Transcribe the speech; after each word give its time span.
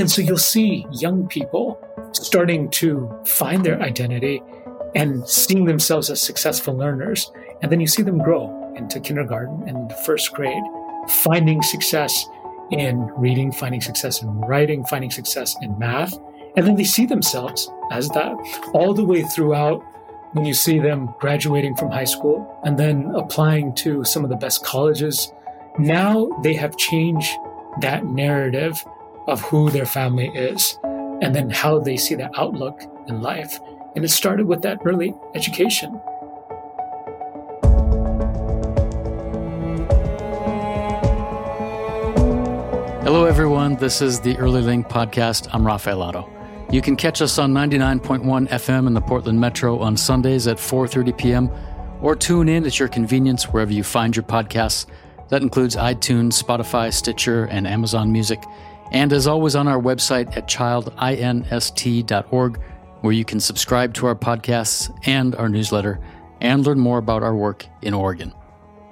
then 0.00 0.08
so 0.08 0.22
you'll 0.22 0.38
see 0.38 0.86
young 0.92 1.28
people 1.28 1.78
starting 2.12 2.70
to 2.70 3.20
find 3.26 3.62
their 3.62 3.78
identity 3.82 4.42
and 4.94 5.28
seeing 5.28 5.66
themselves 5.66 6.08
as 6.08 6.22
successful 6.22 6.74
learners. 6.74 7.30
And 7.60 7.70
then 7.70 7.80
you 7.80 7.86
see 7.86 8.00
them 8.00 8.16
grow 8.16 8.72
into 8.76 8.98
kindergarten 8.98 9.68
and 9.68 9.92
first 10.06 10.32
grade, 10.32 10.62
finding 11.06 11.60
success 11.60 12.26
in 12.70 12.96
reading, 13.14 13.52
finding 13.52 13.82
success 13.82 14.22
in 14.22 14.40
writing, 14.40 14.86
finding 14.86 15.10
success 15.10 15.54
in 15.60 15.78
math. 15.78 16.18
And 16.56 16.66
then 16.66 16.76
they 16.76 16.84
see 16.84 17.04
themselves 17.04 17.70
as 17.92 18.08
that 18.10 18.32
all 18.72 18.94
the 18.94 19.04
way 19.04 19.22
throughout 19.22 19.84
when 20.32 20.46
you 20.46 20.54
see 20.54 20.78
them 20.78 21.14
graduating 21.20 21.76
from 21.76 21.90
high 21.90 22.04
school 22.04 22.58
and 22.64 22.78
then 22.78 23.12
applying 23.14 23.74
to 23.74 24.02
some 24.04 24.24
of 24.24 24.30
the 24.30 24.36
best 24.36 24.64
colleges. 24.64 25.30
Now 25.78 26.30
they 26.42 26.54
have 26.54 26.78
changed 26.78 27.30
that 27.82 28.06
narrative 28.06 28.82
of 29.26 29.40
who 29.42 29.70
their 29.70 29.86
family 29.86 30.28
is 30.28 30.78
and 31.22 31.34
then 31.34 31.50
how 31.50 31.78
they 31.78 31.96
see 31.96 32.14
the 32.14 32.30
outlook 32.38 32.82
in 33.06 33.20
life. 33.20 33.58
And 33.94 34.04
it 34.04 34.08
started 34.08 34.46
with 34.46 34.62
that 34.62 34.78
early 34.84 35.14
education. 35.34 36.00
Hello, 43.02 43.24
everyone. 43.24 43.74
This 43.76 44.00
is 44.00 44.20
the 44.20 44.36
Early 44.38 44.62
Link 44.62 44.88
podcast. 44.88 45.48
I'm 45.52 45.66
Rafael 45.66 46.00
Otto. 46.00 46.30
You 46.70 46.80
can 46.80 46.94
catch 46.94 47.20
us 47.20 47.38
on 47.38 47.52
99.1 47.52 48.48
FM 48.48 48.86
in 48.86 48.94
the 48.94 49.00
Portland 49.00 49.40
Metro 49.40 49.80
on 49.80 49.96
Sundays 49.96 50.46
at 50.46 50.58
4:30 50.58 51.18
p.m. 51.18 51.50
or 52.00 52.14
tune 52.14 52.48
in 52.48 52.64
at 52.64 52.78
your 52.78 52.86
convenience 52.86 53.44
wherever 53.48 53.72
you 53.72 53.82
find 53.82 54.14
your 54.14 54.22
podcasts. 54.22 54.86
That 55.28 55.42
includes 55.42 55.74
iTunes, 55.74 56.40
Spotify, 56.40 56.92
Stitcher, 56.92 57.46
and 57.46 57.66
Amazon 57.66 58.12
Music. 58.12 58.40
And 58.90 59.12
as 59.12 59.26
always 59.26 59.54
on 59.54 59.68
our 59.68 59.80
website 59.80 60.36
at 60.36 60.48
childinst.org 60.48 62.60
where 63.00 63.12
you 63.12 63.24
can 63.24 63.40
subscribe 63.40 63.94
to 63.94 64.06
our 64.06 64.14
podcasts 64.14 64.92
and 65.06 65.34
our 65.36 65.48
newsletter 65.48 66.00
and 66.40 66.66
learn 66.66 66.78
more 66.78 66.98
about 66.98 67.22
our 67.22 67.34
work 67.34 67.66
in 67.82 67.94
Oregon. 67.94 68.32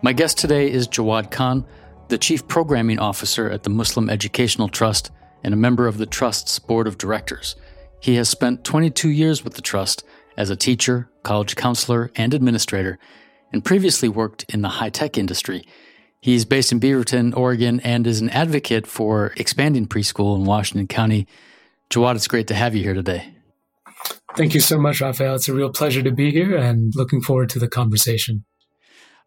My 0.02 0.12
guest 0.12 0.38
today 0.38 0.70
is 0.70 0.88
Jawad 0.88 1.30
Khan, 1.30 1.66
the 2.08 2.18
Chief 2.18 2.46
Programming 2.46 2.98
Officer 2.98 3.50
at 3.50 3.64
the 3.64 3.70
Muslim 3.70 4.08
Educational 4.08 4.68
Trust 4.68 5.10
and 5.44 5.52
a 5.52 5.58
member 5.58 5.86
of 5.86 5.98
the 5.98 6.06
Trust's 6.06 6.58
Board 6.58 6.86
of 6.86 6.98
Directors. 6.98 7.56
He 8.00 8.14
has 8.14 8.28
spent 8.28 8.64
22 8.64 9.08
years 9.08 9.44
with 9.44 9.54
the 9.54 9.62
Trust 9.62 10.04
as 10.36 10.50
a 10.50 10.56
teacher, 10.56 11.10
college 11.22 11.56
counselor, 11.56 12.10
and 12.16 12.32
administrator, 12.32 12.98
and 13.52 13.64
previously 13.64 14.08
worked 14.08 14.44
in 14.48 14.62
the 14.62 14.68
high 14.68 14.90
tech 14.90 15.18
industry. 15.18 15.66
He's 16.20 16.44
based 16.44 16.72
in 16.72 16.80
Beaverton, 16.80 17.36
Oregon, 17.36 17.80
and 17.80 18.06
is 18.06 18.20
an 18.20 18.30
advocate 18.30 18.86
for 18.86 19.32
expanding 19.36 19.86
preschool 19.86 20.36
in 20.36 20.44
Washington 20.44 20.88
County. 20.88 21.26
Jawad, 21.90 22.16
it's 22.16 22.28
great 22.28 22.48
to 22.48 22.54
have 22.54 22.74
you 22.74 22.82
here 22.82 22.94
today. 22.94 23.34
Thank 24.36 24.54
you 24.54 24.60
so 24.60 24.78
much, 24.78 25.00
Rafael. 25.00 25.34
It's 25.36 25.48
a 25.48 25.54
real 25.54 25.70
pleasure 25.70 26.02
to 26.02 26.10
be 26.10 26.30
here 26.30 26.56
and 26.56 26.92
looking 26.94 27.20
forward 27.20 27.48
to 27.50 27.58
the 27.58 27.68
conversation. 27.68 28.44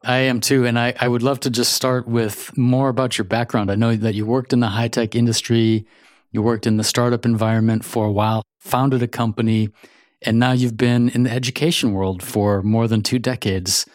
I 0.03 0.17
am 0.17 0.41
too. 0.41 0.65
And 0.65 0.79
I, 0.79 0.93
I 0.99 1.07
would 1.07 1.23
love 1.23 1.39
to 1.41 1.49
just 1.49 1.73
start 1.73 2.07
with 2.07 2.55
more 2.57 2.89
about 2.89 3.17
your 3.17 3.25
background. 3.25 3.71
I 3.71 3.75
know 3.75 3.95
that 3.95 4.15
you 4.15 4.25
worked 4.25 4.51
in 4.51 4.59
the 4.59 4.67
high 4.67 4.87
tech 4.87 5.15
industry, 5.15 5.85
you 6.31 6.41
worked 6.41 6.65
in 6.65 6.77
the 6.77 6.83
startup 6.83 7.25
environment 7.25 7.85
for 7.85 8.05
a 8.05 8.11
while, 8.11 8.43
founded 8.59 9.03
a 9.03 9.07
company, 9.07 9.69
and 10.21 10.39
now 10.39 10.53
you've 10.53 10.77
been 10.77 11.09
in 11.09 11.23
the 11.23 11.31
education 11.31 11.93
world 11.93 12.23
for 12.23 12.61
more 12.63 12.87
than 12.87 13.01
two 13.01 13.19
decades. 13.19 13.85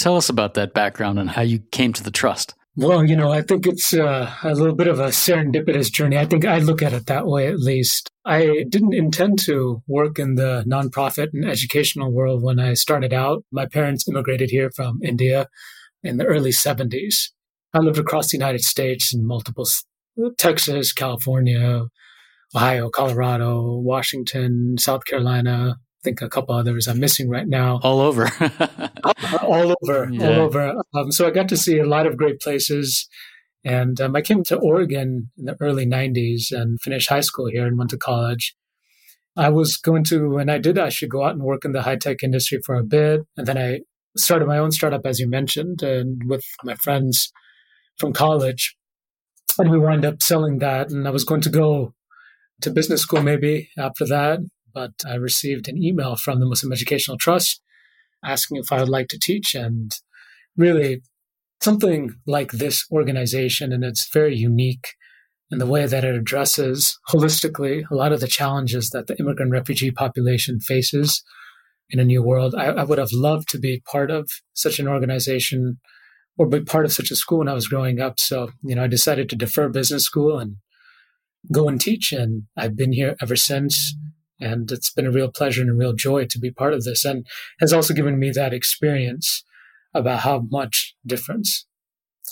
Tell 0.00 0.16
us 0.16 0.30
about 0.30 0.54
that 0.54 0.72
background 0.72 1.18
and 1.18 1.28
how 1.28 1.42
you 1.42 1.58
came 1.72 1.92
to 1.92 2.02
the 2.02 2.10
trust. 2.10 2.54
Well, 2.74 3.04
you 3.04 3.14
know, 3.14 3.30
I 3.30 3.42
think 3.42 3.66
it's 3.66 3.92
uh, 3.92 4.34
a 4.42 4.54
little 4.54 4.74
bit 4.74 4.86
of 4.86 4.98
a 4.98 5.08
serendipitous 5.08 5.92
journey. 5.92 6.16
I 6.16 6.24
think 6.24 6.46
I 6.46 6.56
look 6.56 6.80
at 6.80 6.94
it 6.94 7.04
that 7.04 7.26
way, 7.26 7.48
at 7.48 7.58
least. 7.58 8.08
I 8.24 8.64
didn't 8.66 8.94
intend 8.94 9.40
to 9.40 9.82
work 9.86 10.18
in 10.18 10.36
the 10.36 10.64
nonprofit 10.66 11.34
and 11.34 11.44
educational 11.44 12.10
world 12.10 12.42
when 12.42 12.58
I 12.58 12.72
started 12.72 13.12
out. 13.12 13.44
My 13.52 13.66
parents 13.66 14.08
immigrated 14.08 14.48
here 14.48 14.70
from 14.74 15.00
India 15.02 15.48
in 16.02 16.16
the 16.16 16.24
early 16.24 16.52
70s. 16.52 17.32
I 17.74 17.80
lived 17.80 17.98
across 17.98 18.30
the 18.30 18.38
United 18.38 18.62
States 18.62 19.12
in 19.12 19.26
multiple 19.26 19.66
Texas, 20.38 20.94
California, 20.94 21.88
Ohio, 22.54 22.88
Colorado, 22.88 23.76
Washington, 23.76 24.76
South 24.78 25.04
Carolina, 25.04 25.76
think 26.02 26.22
a 26.22 26.28
couple 26.28 26.54
others 26.54 26.86
I'm 26.86 27.00
missing 27.00 27.28
right 27.28 27.46
now. 27.46 27.80
All 27.82 28.00
over. 28.00 28.30
all 29.42 29.74
over. 29.82 30.08
Yeah. 30.10 30.26
All 30.26 30.40
over. 30.40 30.82
Um, 30.94 31.12
so 31.12 31.26
I 31.26 31.30
got 31.30 31.48
to 31.48 31.56
see 31.56 31.78
a 31.78 31.86
lot 31.86 32.06
of 32.06 32.16
great 32.16 32.40
places. 32.40 33.08
And 33.64 34.00
um, 34.00 34.16
I 34.16 34.22
came 34.22 34.42
to 34.44 34.56
Oregon 34.56 35.30
in 35.36 35.44
the 35.44 35.56
early 35.60 35.86
90s 35.86 36.50
and 36.50 36.80
finished 36.80 37.08
high 37.08 37.20
school 37.20 37.46
here 37.46 37.66
and 37.66 37.76
went 37.76 37.90
to 37.90 37.98
college. 37.98 38.54
I 39.36 39.50
was 39.50 39.76
going 39.76 40.04
to, 40.04 40.38
and 40.38 40.50
I 40.50 40.58
did 40.58 40.78
actually 40.78 41.08
go 41.08 41.24
out 41.24 41.32
and 41.32 41.42
work 41.42 41.64
in 41.64 41.72
the 41.72 41.82
high 41.82 41.96
tech 41.96 42.22
industry 42.22 42.60
for 42.64 42.74
a 42.74 42.84
bit. 42.84 43.20
And 43.36 43.46
then 43.46 43.58
I 43.58 43.80
started 44.16 44.48
my 44.48 44.58
own 44.58 44.72
startup, 44.72 45.02
as 45.04 45.20
you 45.20 45.28
mentioned, 45.28 45.82
and 45.82 46.22
with 46.26 46.44
my 46.64 46.74
friends 46.74 47.32
from 47.98 48.12
college. 48.12 48.76
And 49.58 49.70
we 49.70 49.78
wound 49.78 50.04
up 50.04 50.22
selling 50.22 50.58
that. 50.58 50.90
And 50.90 51.06
I 51.06 51.10
was 51.10 51.24
going 51.24 51.42
to 51.42 51.50
go 51.50 51.94
to 52.62 52.70
business 52.70 53.02
school 53.02 53.22
maybe 53.22 53.70
after 53.78 54.06
that 54.06 54.40
but 54.72 54.92
I 55.06 55.14
received 55.14 55.68
an 55.68 55.82
email 55.82 56.16
from 56.16 56.40
the 56.40 56.46
Muslim 56.46 56.72
Educational 56.72 57.18
Trust 57.18 57.60
asking 58.24 58.58
if 58.58 58.72
I 58.72 58.80
would 58.80 58.88
like 58.88 59.08
to 59.08 59.18
teach. 59.18 59.54
And 59.54 59.92
really, 60.56 61.02
something 61.60 62.14
like 62.26 62.52
this 62.52 62.84
organization, 62.90 63.72
and 63.72 63.84
it's 63.84 64.10
very 64.12 64.36
unique 64.36 64.94
in 65.50 65.58
the 65.58 65.66
way 65.66 65.86
that 65.86 66.04
it 66.04 66.14
addresses 66.14 66.98
holistically 67.08 67.82
a 67.90 67.94
lot 67.94 68.12
of 68.12 68.20
the 68.20 68.28
challenges 68.28 68.90
that 68.90 69.08
the 69.08 69.18
immigrant 69.18 69.50
refugee 69.50 69.90
population 69.90 70.60
faces 70.60 71.22
in 71.90 71.98
a 71.98 72.04
new 72.04 72.22
world. 72.22 72.54
I, 72.54 72.66
I 72.66 72.84
would 72.84 72.98
have 72.98 73.12
loved 73.12 73.48
to 73.50 73.58
be 73.58 73.82
part 73.90 74.10
of 74.10 74.30
such 74.52 74.78
an 74.78 74.86
organization 74.86 75.80
or 76.38 76.46
be 76.46 76.60
part 76.60 76.84
of 76.84 76.92
such 76.92 77.10
a 77.10 77.16
school 77.16 77.38
when 77.38 77.48
I 77.48 77.54
was 77.54 77.68
growing 77.68 78.00
up. 78.00 78.20
So, 78.20 78.50
you 78.62 78.76
know, 78.76 78.84
I 78.84 78.86
decided 78.86 79.28
to 79.28 79.36
defer 79.36 79.68
business 79.68 80.04
school 80.04 80.38
and 80.38 80.56
go 81.52 81.68
and 81.68 81.80
teach. 81.80 82.12
And 82.12 82.44
I've 82.56 82.76
been 82.76 82.92
here 82.92 83.16
ever 83.20 83.36
since. 83.36 83.94
And 84.40 84.70
it's 84.70 84.92
been 84.92 85.06
a 85.06 85.12
real 85.12 85.30
pleasure 85.30 85.60
and 85.60 85.70
a 85.70 85.74
real 85.74 85.92
joy 85.92 86.26
to 86.26 86.38
be 86.38 86.50
part 86.50 86.72
of 86.72 86.84
this 86.84 87.04
and 87.04 87.26
has 87.60 87.72
also 87.72 87.94
given 87.94 88.18
me 88.18 88.30
that 88.30 88.52
experience 88.52 89.44
about 89.94 90.20
how 90.20 90.44
much 90.50 90.94
difference 91.06 91.66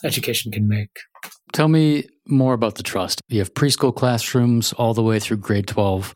education 0.05 0.53
can 0.53 0.69
make. 0.69 1.01
Tell 1.53 1.69
me 1.69 2.05
more 2.27 2.55
about 2.55 2.77
the 2.77 2.83
trust. 2.83 3.21
You 3.29 3.41
have 3.41 3.55
preschool 3.55 3.95
classrooms 3.95 4.73
all 4.75 4.95
the 4.95 5.03
way 5.03 5.19
through 5.19 5.39
grade 5.39 5.67
12. 5.67 6.15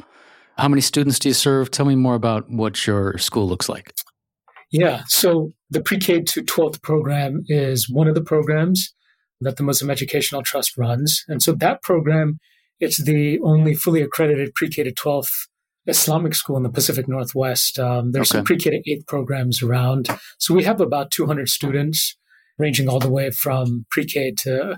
How 0.59 0.69
many 0.69 0.83
students 0.83 1.19
do 1.19 1.29
you 1.29 1.35
serve? 1.35 1.71
Tell 1.71 1.87
me 1.87 1.97
more 1.97 2.15
about 2.15 2.51
what 2.51 2.87
your 2.87 3.19
school 3.19 3.49
looks 3.49 3.69
like. 3.69 3.93
Yeah, 4.71 5.03
so 5.07 5.53
the 5.71 5.83
pre 5.83 5.99
K 5.99 6.23
to 6.23 6.43
12th 6.43 6.83
program 6.83 7.43
is 7.47 7.91
one 7.91 8.09
of 8.09 8.15
the 8.15 8.23
programs 8.23 8.95
that 9.41 9.57
the 9.57 9.63
Muslim 9.63 9.91
Educational 9.91 10.43
Trust 10.43 10.77
runs. 10.79 11.25
And 11.29 11.43
so 11.43 11.53
that 11.53 11.83
program, 11.83 12.39
it's 12.81 13.03
the 13.03 13.39
only 13.41 13.75
fully 13.75 14.01
accredited 14.01 14.55
pre 14.55 14.69
K 14.69 14.83
to 14.85 14.93
12th 14.93 15.49
Islamic 15.87 16.35
school 16.35 16.57
in 16.57 16.63
the 16.63 16.71
Pacific 16.71 17.09
Northwest. 17.09 17.79
Um, 17.79 18.13
there's 18.13 18.31
okay. 18.31 18.39
some 18.39 18.45
pre-K 18.45 18.71
to 18.71 18.91
eighth 18.91 19.07
programs 19.07 19.63
around. 19.63 20.09
So 20.39 20.55
we 20.55 20.65
have 20.65 20.81
about 20.81 21.11
200 21.11 21.49
students 21.49 22.17
ranging 22.59 22.89
all 22.89 23.01
the 23.01 23.11
way 23.11 23.31
from 23.31 23.87
pre-K 23.91 24.35
to, 24.39 24.77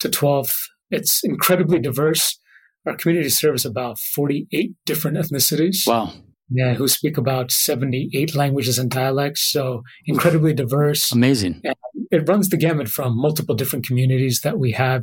to 0.00 0.08
12th. 0.08 0.54
It's 0.90 1.20
incredibly 1.24 1.78
diverse. 1.78 2.38
Our 2.86 2.96
community 2.96 3.28
serves 3.28 3.64
about 3.64 3.98
48 3.98 4.72
different 4.86 5.16
ethnicities. 5.16 5.86
Wow. 5.86 6.12
Yeah, 6.48 6.74
who 6.74 6.86
speak 6.86 7.18
about 7.18 7.50
78 7.50 8.36
languages 8.36 8.78
and 8.78 8.88
dialects. 8.88 9.50
So 9.50 9.82
incredibly 10.06 10.54
diverse. 10.54 11.10
Amazing. 11.10 11.60
And 11.64 11.74
it 12.12 12.28
runs 12.28 12.48
the 12.48 12.56
gamut 12.56 12.88
from 12.88 13.20
multiple 13.20 13.56
different 13.56 13.84
communities 13.84 14.42
that 14.42 14.58
we 14.58 14.70
have 14.72 15.02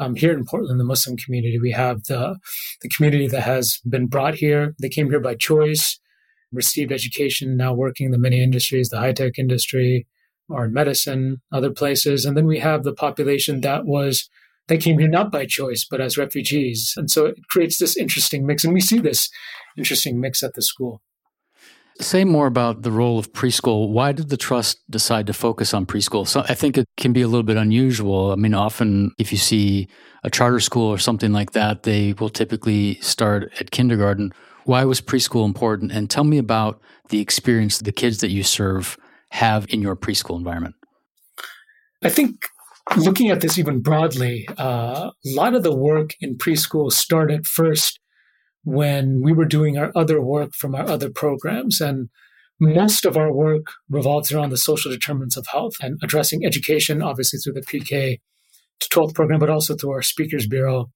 um, 0.00 0.16
here 0.16 0.32
in 0.32 0.46
Portland, 0.46 0.80
the 0.80 0.84
Muslim 0.84 1.16
community, 1.16 1.58
we 1.60 1.72
have 1.72 2.04
the, 2.04 2.38
the 2.80 2.88
community 2.88 3.28
that 3.28 3.42
has 3.42 3.78
been 3.88 4.06
brought 4.06 4.34
here. 4.34 4.74
They 4.80 4.88
came 4.88 5.10
here 5.10 5.20
by 5.20 5.34
choice, 5.34 6.00
received 6.52 6.90
education, 6.90 7.56
now 7.56 7.74
working 7.74 8.06
in 8.06 8.12
the 8.12 8.18
many 8.18 8.42
industries, 8.42 8.88
the 8.88 8.98
high 8.98 9.12
tech 9.12 9.38
industry, 9.38 10.06
or 10.48 10.64
in 10.64 10.72
medicine, 10.72 11.42
other 11.52 11.70
places. 11.70 12.24
And 12.24 12.36
then 12.36 12.46
we 12.46 12.58
have 12.58 12.82
the 12.82 12.94
population 12.94 13.60
that 13.60 13.84
was, 13.84 14.28
they 14.68 14.78
came 14.78 14.98
here 14.98 15.08
not 15.08 15.30
by 15.30 15.44
choice, 15.44 15.86
but 15.88 16.00
as 16.00 16.18
refugees. 16.18 16.94
And 16.96 17.10
so 17.10 17.26
it 17.26 17.36
creates 17.50 17.78
this 17.78 17.96
interesting 17.96 18.46
mix. 18.46 18.64
And 18.64 18.72
we 18.72 18.80
see 18.80 18.98
this 18.98 19.28
interesting 19.76 20.18
mix 20.18 20.42
at 20.42 20.54
the 20.54 20.62
school. 20.62 21.02
Say 22.00 22.24
more 22.24 22.46
about 22.46 22.80
the 22.80 22.90
role 22.90 23.18
of 23.18 23.30
preschool. 23.34 23.90
Why 23.90 24.12
did 24.12 24.30
the 24.30 24.38
trust 24.38 24.80
decide 24.90 25.26
to 25.26 25.34
focus 25.34 25.74
on 25.74 25.84
preschool? 25.84 26.26
So 26.26 26.40
I 26.48 26.54
think 26.54 26.78
it 26.78 26.86
can 26.96 27.12
be 27.12 27.20
a 27.20 27.28
little 27.28 27.42
bit 27.42 27.58
unusual. 27.58 28.32
I 28.32 28.36
mean, 28.36 28.54
often 28.54 29.12
if 29.18 29.30
you 29.32 29.36
see 29.38 29.86
a 30.24 30.30
charter 30.30 30.60
school 30.60 30.88
or 30.88 30.96
something 30.96 31.30
like 31.30 31.52
that, 31.52 31.82
they 31.82 32.14
will 32.14 32.30
typically 32.30 32.94
start 33.02 33.52
at 33.60 33.70
kindergarten. 33.70 34.32
Why 34.64 34.84
was 34.84 35.02
preschool 35.02 35.44
important? 35.44 35.92
And 35.92 36.08
tell 36.08 36.24
me 36.24 36.38
about 36.38 36.80
the 37.10 37.20
experience 37.20 37.78
the 37.78 37.92
kids 37.92 38.20
that 38.20 38.30
you 38.30 38.44
serve 38.44 38.96
have 39.30 39.66
in 39.68 39.82
your 39.82 39.94
preschool 39.94 40.38
environment. 40.38 40.76
I 42.02 42.08
think 42.08 42.46
looking 42.96 43.28
at 43.28 43.42
this 43.42 43.58
even 43.58 43.80
broadly, 43.80 44.48
uh, 44.58 45.10
a 45.10 45.30
lot 45.34 45.54
of 45.54 45.64
the 45.64 45.76
work 45.76 46.14
in 46.20 46.38
preschool 46.38 46.90
started 46.90 47.46
first 47.46 47.99
when 48.64 49.22
we 49.22 49.32
were 49.32 49.44
doing 49.46 49.78
our 49.78 49.90
other 49.94 50.20
work 50.20 50.52
from 50.54 50.74
our 50.74 50.88
other 50.88 51.10
programs. 51.10 51.80
And 51.80 52.08
most 52.58 53.06
of 53.06 53.16
our 53.16 53.32
work 53.32 53.66
revolves 53.88 54.30
around 54.32 54.50
the 54.50 54.58
social 54.58 54.90
determinants 54.90 55.36
of 55.36 55.46
health 55.50 55.74
and 55.80 55.98
addressing 56.02 56.44
education, 56.44 57.02
obviously 57.02 57.38
through 57.38 57.54
the 57.54 57.62
PK 57.62 58.18
to 58.80 58.88
12th 58.88 59.14
program, 59.14 59.40
but 59.40 59.50
also 59.50 59.74
through 59.74 59.92
our 59.92 60.02
Speakers 60.02 60.46
Bureau, 60.46 60.90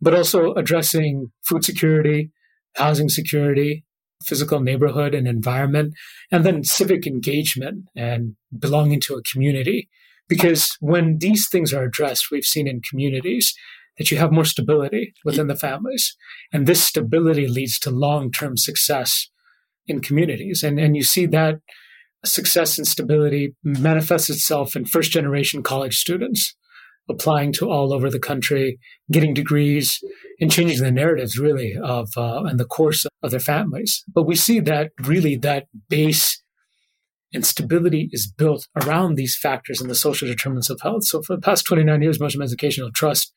but 0.00 0.14
also 0.14 0.52
addressing 0.54 1.32
food 1.44 1.64
security, 1.64 2.30
housing 2.76 3.08
security, 3.08 3.84
physical 4.24 4.60
neighborhood 4.60 5.14
and 5.14 5.28
environment, 5.28 5.94
and 6.30 6.44
then 6.44 6.64
civic 6.64 7.06
engagement 7.06 7.84
and 7.94 8.36
belonging 8.58 9.00
to 9.00 9.14
a 9.14 9.22
community. 9.22 9.88
Because 10.28 10.76
when 10.80 11.18
these 11.18 11.48
things 11.48 11.72
are 11.72 11.84
addressed, 11.84 12.30
we've 12.30 12.44
seen 12.44 12.66
in 12.66 12.80
communities 12.82 13.54
that 13.98 14.10
you 14.10 14.18
have 14.18 14.32
more 14.32 14.44
stability 14.44 15.14
within 15.24 15.46
the 15.46 15.56
families. 15.56 16.16
And 16.52 16.66
this 16.66 16.82
stability 16.82 17.48
leads 17.48 17.78
to 17.80 17.90
long 17.90 18.30
term 18.30 18.56
success 18.56 19.28
in 19.86 20.00
communities. 20.00 20.62
And, 20.62 20.78
and 20.78 20.96
you 20.96 21.02
see 21.02 21.26
that 21.26 21.56
success 22.24 22.76
and 22.76 22.86
stability 22.86 23.54
manifests 23.62 24.30
itself 24.30 24.74
in 24.74 24.84
first 24.84 25.12
generation 25.12 25.62
college 25.62 25.96
students 25.96 26.54
applying 27.08 27.52
to 27.52 27.70
all 27.70 27.92
over 27.92 28.10
the 28.10 28.18
country, 28.18 28.78
getting 29.12 29.32
degrees, 29.32 30.00
and 30.40 30.50
changing 30.50 30.82
the 30.82 30.90
narratives 30.90 31.38
really 31.38 31.76
of 31.82 32.08
uh, 32.16 32.42
and 32.44 32.58
the 32.58 32.64
course 32.64 33.06
of 33.22 33.30
their 33.30 33.40
families. 33.40 34.02
But 34.12 34.24
we 34.24 34.34
see 34.34 34.60
that 34.60 34.90
really 35.04 35.36
that 35.36 35.66
base 35.88 36.42
and 37.32 37.44
stability 37.44 38.08
is 38.12 38.26
built 38.26 38.66
around 38.82 39.14
these 39.14 39.36
factors 39.36 39.80
and 39.80 39.90
the 39.90 39.94
social 39.94 40.28
determinants 40.28 40.70
of 40.70 40.80
health. 40.80 41.04
So 41.04 41.22
for 41.22 41.36
the 41.36 41.42
past 41.42 41.66
29 41.66 42.02
years, 42.02 42.20
Muslim 42.20 42.42
Educational 42.42 42.90
Trust 42.92 43.32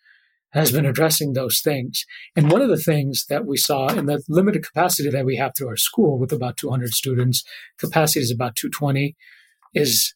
has 0.52 0.72
been 0.72 0.86
addressing 0.86 1.34
those 1.34 1.62
things. 1.62 2.06
And 2.36 2.52
one 2.52 2.62
of 2.62 2.70
the 2.70 2.78
things 2.78 3.26
that 3.30 3.46
we 3.46 3.58
saw 3.58 3.90
in 3.90 4.08
the 4.08 4.24
limited 4.28 4.66
capacity 4.66 5.10
that 5.10 5.26
we 5.26 5.36
have 5.36 5.52
through 5.56 5.68
our 5.68 5.78
school 5.78 6.18
with 6.18 6.32
about 6.32 6.58
200 6.58 6.92
students, 6.92 7.44
capacity 7.78 8.22
is 8.22 8.32
about 8.32 8.56
220, 8.56 9.16
is 9.74 10.16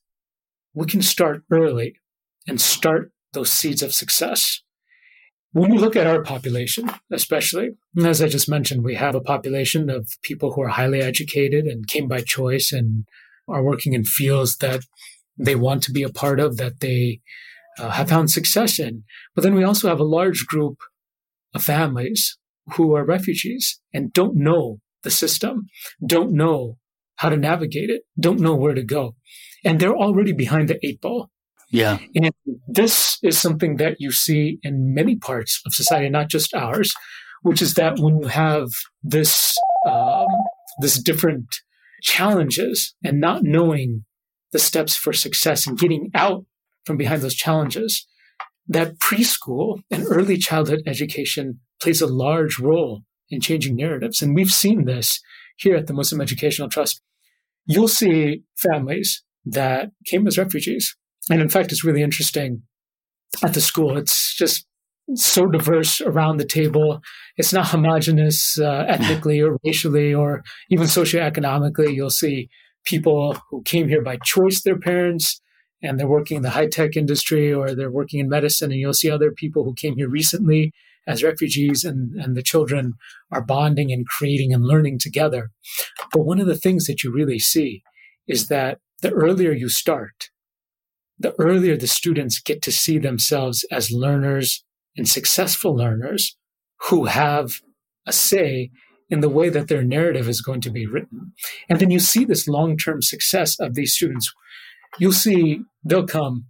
we 0.73 0.87
can 0.87 1.01
start 1.01 1.43
early 1.51 1.95
and 2.47 2.59
start 2.59 3.11
those 3.33 3.51
seeds 3.51 3.83
of 3.83 3.93
success. 3.93 4.61
When 5.51 5.71
we 5.71 5.77
look 5.77 5.95
at 5.95 6.07
our 6.07 6.23
population, 6.23 6.89
especially, 7.11 7.71
as 8.03 8.21
I 8.23 8.27
just 8.27 8.49
mentioned, 8.49 8.83
we 8.83 8.95
have 8.95 9.13
a 9.13 9.21
population 9.21 9.87
of 9.87 10.09
people 10.23 10.53
who 10.53 10.63
are 10.63 10.69
highly 10.69 10.99
educated 10.99 11.65
and 11.65 11.87
came 11.87 12.07
by 12.07 12.21
choice 12.21 12.71
and 12.71 13.05
are 13.47 13.63
working 13.63 13.93
in 13.93 14.03
fields 14.03 14.57
that 14.57 14.81
they 15.37 15.55
want 15.55 15.83
to 15.83 15.91
be 15.91 16.01
a 16.01 16.09
part 16.09 16.39
of, 16.39 16.57
that 16.57 16.79
they 16.79 17.21
uh, 17.79 17.91
have 17.91 18.09
found 18.09 18.31
success 18.31 18.79
in. 18.79 19.03
But 19.35 19.43
then 19.43 19.55
we 19.55 19.63
also 19.63 19.87
have 19.87 19.99
a 19.99 20.05
large 20.05 20.45
group 20.45 20.79
of 21.53 21.63
families 21.63 22.37
who 22.75 22.95
are 22.95 23.05
refugees 23.05 23.79
and 23.93 24.13
don't 24.13 24.35
know 24.35 24.79
the 25.03 25.11
system, 25.11 25.67
don't 26.05 26.31
know 26.31 26.77
how 27.15 27.29
to 27.29 27.37
navigate 27.37 27.89
it, 27.89 28.03
don't 28.19 28.39
know 28.39 28.55
where 28.55 28.73
to 28.73 28.83
go. 28.83 29.15
And 29.63 29.79
they're 29.79 29.95
already 29.95 30.33
behind 30.33 30.69
the 30.69 30.79
eight 30.85 31.01
ball. 31.01 31.29
Yeah. 31.69 31.97
And 32.15 32.31
this 32.67 33.17
is 33.23 33.37
something 33.37 33.77
that 33.77 33.97
you 33.99 34.11
see 34.11 34.59
in 34.61 34.93
many 34.93 35.15
parts 35.15 35.61
of 35.65 35.73
society, 35.73 36.09
not 36.09 36.29
just 36.29 36.53
ours, 36.53 36.93
which 37.41 37.61
is 37.61 37.73
that 37.73 37.99
when 37.99 38.21
you 38.21 38.27
have 38.27 38.69
this, 39.01 39.57
um, 39.87 40.27
this 40.79 41.01
different 41.01 41.47
challenges 42.01 42.95
and 43.03 43.19
not 43.19 43.43
knowing 43.43 44.05
the 44.51 44.59
steps 44.59 44.95
for 44.95 45.13
success 45.13 45.65
and 45.65 45.77
getting 45.77 46.11
out 46.13 46.45
from 46.85 46.97
behind 46.97 47.21
those 47.21 47.35
challenges, 47.35 48.05
that 48.67 48.97
preschool 48.99 49.79
and 49.91 50.05
early 50.09 50.37
childhood 50.37 50.81
education 50.85 51.59
plays 51.81 52.01
a 52.01 52.07
large 52.07 52.59
role 52.59 53.01
in 53.29 53.41
changing 53.41 53.75
narratives. 53.75 54.21
And 54.21 54.35
we've 54.35 54.51
seen 54.51 54.85
this 54.85 55.19
here 55.57 55.75
at 55.75 55.87
the 55.87 55.93
Muslim 55.93 56.21
Educational 56.21 56.69
Trust. 56.69 57.01
You'll 57.65 57.87
see 57.87 58.43
families 58.57 59.23
that 59.45 59.91
came 60.05 60.27
as 60.27 60.37
refugees 60.37 60.95
and 61.29 61.41
in 61.41 61.49
fact, 61.49 61.71
it's 61.71 61.83
really 61.83 62.01
interesting 62.01 62.63
at 63.43 63.53
the 63.53 63.61
school. 63.61 63.97
It's 63.97 64.35
just 64.35 64.65
so 65.15 65.45
diverse 65.47 66.01
around 66.01 66.37
the 66.37 66.45
table. 66.45 66.99
It's 67.37 67.53
not 67.53 67.67
homogenous 67.67 68.57
uh, 68.59 68.85
ethnically 68.87 69.41
or 69.41 69.57
racially 69.65 70.13
or 70.13 70.43
even 70.69 70.87
socioeconomically. 70.87 71.93
You'll 71.93 72.09
see 72.09 72.49
people 72.85 73.37
who 73.49 73.61
came 73.63 73.87
here 73.87 74.01
by 74.01 74.17
choice, 74.23 74.61
their 74.61 74.79
parents, 74.79 75.41
and 75.83 75.99
they're 75.99 76.07
working 76.07 76.37
in 76.37 76.43
the 76.43 76.51
high 76.51 76.67
tech 76.67 76.95
industry 76.95 77.53
or 77.53 77.75
they're 77.75 77.91
working 77.91 78.19
in 78.19 78.29
medicine. 78.29 78.71
And 78.71 78.79
you'll 78.79 78.93
see 78.93 79.11
other 79.11 79.31
people 79.31 79.65
who 79.65 79.75
came 79.75 79.95
here 79.95 80.09
recently 80.09 80.71
as 81.05 81.21
refugees 81.21 81.83
and, 81.83 82.15
and 82.15 82.35
the 82.35 82.41
children 82.41 82.93
are 83.29 83.43
bonding 83.43 83.91
and 83.91 84.07
creating 84.07 84.53
and 84.53 84.63
learning 84.63 84.99
together. 84.99 85.51
But 86.13 86.25
one 86.25 86.39
of 86.39 86.47
the 86.47 86.55
things 86.55 86.85
that 86.85 87.03
you 87.03 87.11
really 87.11 87.39
see 87.39 87.83
is 88.27 88.47
that 88.47 88.79
the 89.01 89.11
earlier 89.11 89.51
you 89.51 89.67
start, 89.67 90.29
the 91.19 91.35
earlier 91.37 91.75
the 91.75 91.87
students 91.87 92.39
get 92.39 92.61
to 92.61 92.71
see 92.71 92.97
themselves 92.97 93.65
as 93.69 93.91
learners 93.91 94.63
and 94.95 95.07
successful 95.07 95.75
learners 95.75 96.37
who 96.89 97.05
have 97.05 97.59
a 98.07 98.13
say 98.13 98.71
in 99.09 99.19
the 99.19 99.29
way 99.29 99.49
that 99.49 99.67
their 99.67 99.83
narrative 99.83 100.29
is 100.29 100.41
going 100.41 100.61
to 100.61 100.71
be 100.71 100.87
written. 100.87 101.33
And 101.69 101.79
then 101.79 101.91
you 101.91 101.99
see 101.99 102.23
this 102.25 102.47
long 102.47 102.77
term 102.77 103.01
success 103.01 103.59
of 103.59 103.75
these 103.75 103.93
students. 103.93 104.31
You'll 104.99 105.11
see 105.11 105.61
they'll 105.83 106.07
come 106.07 106.45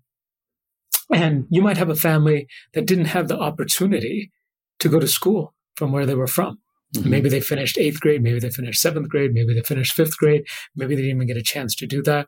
and 1.14 1.46
you 1.50 1.62
might 1.62 1.78
have 1.78 1.90
a 1.90 1.96
family 1.96 2.48
that 2.74 2.86
didn't 2.86 3.06
have 3.06 3.28
the 3.28 3.40
opportunity 3.40 4.32
to 4.80 4.90
go 4.90 5.00
to 5.00 5.08
school 5.08 5.54
from 5.76 5.92
where 5.92 6.06
they 6.06 6.16
were 6.16 6.28
from. 6.28 6.60
Mm-hmm. 6.96 7.10
Maybe 7.10 7.30
they 7.30 7.42
finished 7.42 7.78
eighth 7.78 8.00
grade, 8.00 8.22
maybe 8.22 8.40
they 8.40 8.50
finished 8.50 8.82
seventh 8.82 9.10
grade, 9.10 9.34
maybe 9.34 9.54
they 9.54 9.62
finished 9.62 9.94
fifth 9.94 10.18
grade, 10.18 10.44
maybe 10.76 10.96
they 10.96 11.02
didn't 11.02 11.18
even 11.18 11.28
get 11.28 11.38
a 11.38 11.44
chance 11.44 11.76
to 11.76 11.88
do 11.88 12.04
that 12.04 12.28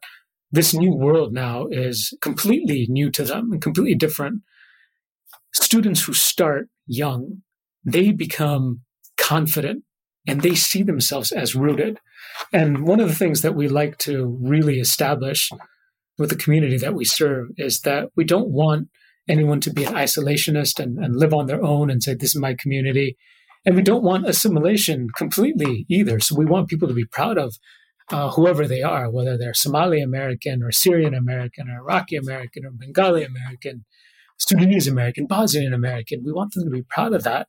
this 0.51 0.73
new 0.73 0.93
world 0.93 1.33
now 1.33 1.67
is 1.69 2.13
completely 2.21 2.87
new 2.89 3.11
to 3.11 3.23
them 3.23 3.51
and 3.51 3.61
completely 3.61 3.95
different. 3.95 4.41
Students 5.53 6.03
who 6.03 6.13
start 6.13 6.69
young, 6.87 7.41
they 7.83 8.11
become 8.11 8.81
confident 9.17 9.83
and 10.27 10.41
they 10.41 10.55
see 10.55 10.81
themselves 10.81 11.31
as 11.31 11.55
rooted. 11.55 11.99
And 12.51 12.87
one 12.87 12.99
of 12.99 13.07
the 13.07 13.15
things 13.15 13.41
that 13.41 13.55
we 13.55 13.67
like 13.67 13.97
to 13.99 14.37
really 14.41 14.79
establish 14.79 15.51
with 16.17 16.29
the 16.29 16.35
community 16.35 16.77
that 16.77 16.93
we 16.93 17.05
serve 17.05 17.49
is 17.57 17.81
that 17.81 18.09
we 18.15 18.23
don't 18.23 18.49
want 18.49 18.89
anyone 19.27 19.59
to 19.61 19.73
be 19.73 19.83
an 19.83 19.93
isolationist 19.93 20.79
and, 20.79 20.97
and 20.97 21.15
live 21.15 21.33
on 21.33 21.47
their 21.47 21.63
own 21.63 21.89
and 21.89 22.01
say, 22.03 22.13
This 22.13 22.35
is 22.35 22.41
my 22.41 22.55
community. 22.57 23.17
And 23.65 23.75
we 23.75 23.81
don't 23.81 24.03
want 24.03 24.27
assimilation 24.27 25.07
completely 25.17 25.85
either. 25.89 26.19
So 26.19 26.35
we 26.35 26.45
want 26.45 26.69
people 26.69 26.87
to 26.87 26.93
be 26.93 27.05
proud 27.05 27.37
of 27.37 27.55
uh, 28.11 28.29
whoever 28.31 28.67
they 28.67 28.83
are, 28.83 29.09
whether 29.09 29.37
they're 29.37 29.55
Somali 29.55 30.01
American 30.01 30.61
or 30.61 30.71
Syrian 30.71 31.15
American 31.15 31.69
or 31.69 31.79
Iraqi 31.79 32.15
American 32.15 32.65
or 32.65 32.71
Bengali 32.71 33.23
American, 33.23 33.85
Sudanese 34.37 34.87
American, 34.87 35.25
Bosnian 35.25 35.73
American. 35.73 36.21
We 36.23 36.31
want 36.31 36.53
them 36.53 36.65
to 36.65 36.69
be 36.69 36.83
proud 36.83 37.13
of 37.13 37.23
that. 37.23 37.47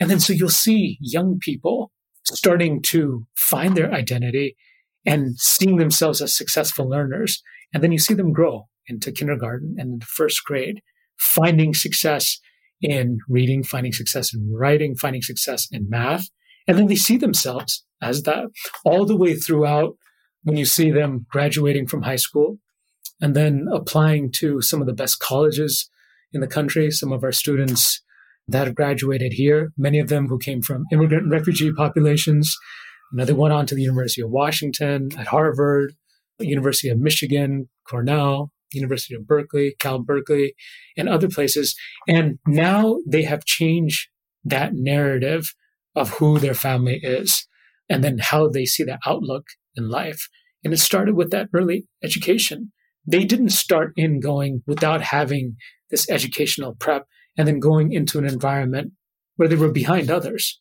And 0.00 0.10
then 0.10 0.20
so 0.20 0.32
you'll 0.32 0.48
see 0.48 0.96
young 1.00 1.38
people 1.40 1.90
starting 2.24 2.80
to 2.82 3.26
find 3.36 3.76
their 3.76 3.92
identity 3.92 4.56
and 5.04 5.38
seeing 5.38 5.76
themselves 5.76 6.22
as 6.22 6.36
successful 6.36 6.88
learners. 6.88 7.42
And 7.72 7.82
then 7.82 7.92
you 7.92 7.98
see 7.98 8.14
them 8.14 8.32
grow 8.32 8.68
into 8.86 9.12
kindergarten 9.12 9.76
and 9.78 9.94
into 9.94 10.06
first 10.06 10.44
grade, 10.44 10.80
finding 11.18 11.74
success 11.74 12.38
in 12.80 13.18
reading, 13.28 13.62
finding 13.62 13.92
success 13.92 14.32
in 14.32 14.50
writing, 14.52 14.94
finding 14.94 15.22
success 15.22 15.68
in 15.70 15.88
math. 15.88 16.28
And 16.66 16.78
then 16.78 16.86
they 16.86 16.96
see 16.96 17.16
themselves 17.16 17.84
as 18.00 18.22
that 18.22 18.46
all 18.84 19.04
the 19.04 19.16
way 19.16 19.34
throughout 19.34 19.96
when 20.44 20.56
you 20.56 20.64
see 20.64 20.90
them 20.90 21.26
graduating 21.30 21.88
from 21.88 22.02
high 22.02 22.16
school 22.16 22.58
and 23.20 23.34
then 23.34 23.66
applying 23.72 24.30
to 24.32 24.62
some 24.62 24.80
of 24.80 24.86
the 24.86 24.92
best 24.92 25.18
colleges 25.18 25.90
in 26.32 26.40
the 26.40 26.46
country. 26.46 26.90
Some 26.90 27.12
of 27.12 27.24
our 27.24 27.32
students 27.32 28.00
that 28.46 28.66
have 28.66 28.76
graduated 28.76 29.32
here, 29.32 29.72
many 29.76 29.98
of 29.98 30.08
them 30.08 30.28
who 30.28 30.38
came 30.38 30.62
from 30.62 30.84
immigrant 30.92 31.24
and 31.24 31.32
refugee 31.32 31.72
populations. 31.72 32.56
They 33.12 33.32
went 33.32 33.54
on 33.54 33.66
to 33.66 33.74
the 33.74 33.82
University 33.82 34.22
of 34.22 34.30
Washington, 34.30 35.10
at 35.18 35.26
Harvard, 35.26 35.94
University 36.40 36.88
of 36.88 36.98
Michigan, 36.98 37.68
Cornell, 37.88 38.52
University 38.72 39.14
of 39.14 39.26
Berkeley, 39.26 39.74
Cal 39.78 39.98
Berkeley, 39.98 40.54
and 40.96 41.08
other 41.08 41.28
places. 41.28 41.74
And 42.06 42.38
now 42.46 42.98
they 43.06 43.22
have 43.22 43.44
changed 43.44 44.08
that 44.44 44.74
narrative 44.74 45.54
of 45.96 46.10
who 46.10 46.38
their 46.38 46.54
family 46.54 47.00
is 47.02 47.46
and 47.88 48.04
then 48.04 48.18
how 48.18 48.48
they 48.48 48.64
see 48.64 48.84
the 48.84 48.98
outlook 49.06 49.46
in 49.74 49.88
life. 49.88 50.28
And 50.64 50.72
it 50.72 50.78
started 50.78 51.14
with 51.14 51.30
that 51.30 51.48
early 51.54 51.86
education. 52.02 52.72
They 53.06 53.24
didn't 53.24 53.50
start 53.50 53.92
in 53.96 54.20
going 54.20 54.62
without 54.66 55.00
having 55.00 55.56
this 55.90 56.08
educational 56.10 56.74
prep 56.74 57.06
and 57.36 57.48
then 57.48 57.60
going 57.60 57.92
into 57.92 58.18
an 58.18 58.26
environment 58.26 58.92
where 59.36 59.48
they 59.48 59.56
were 59.56 59.72
behind 59.72 60.10
others. 60.10 60.60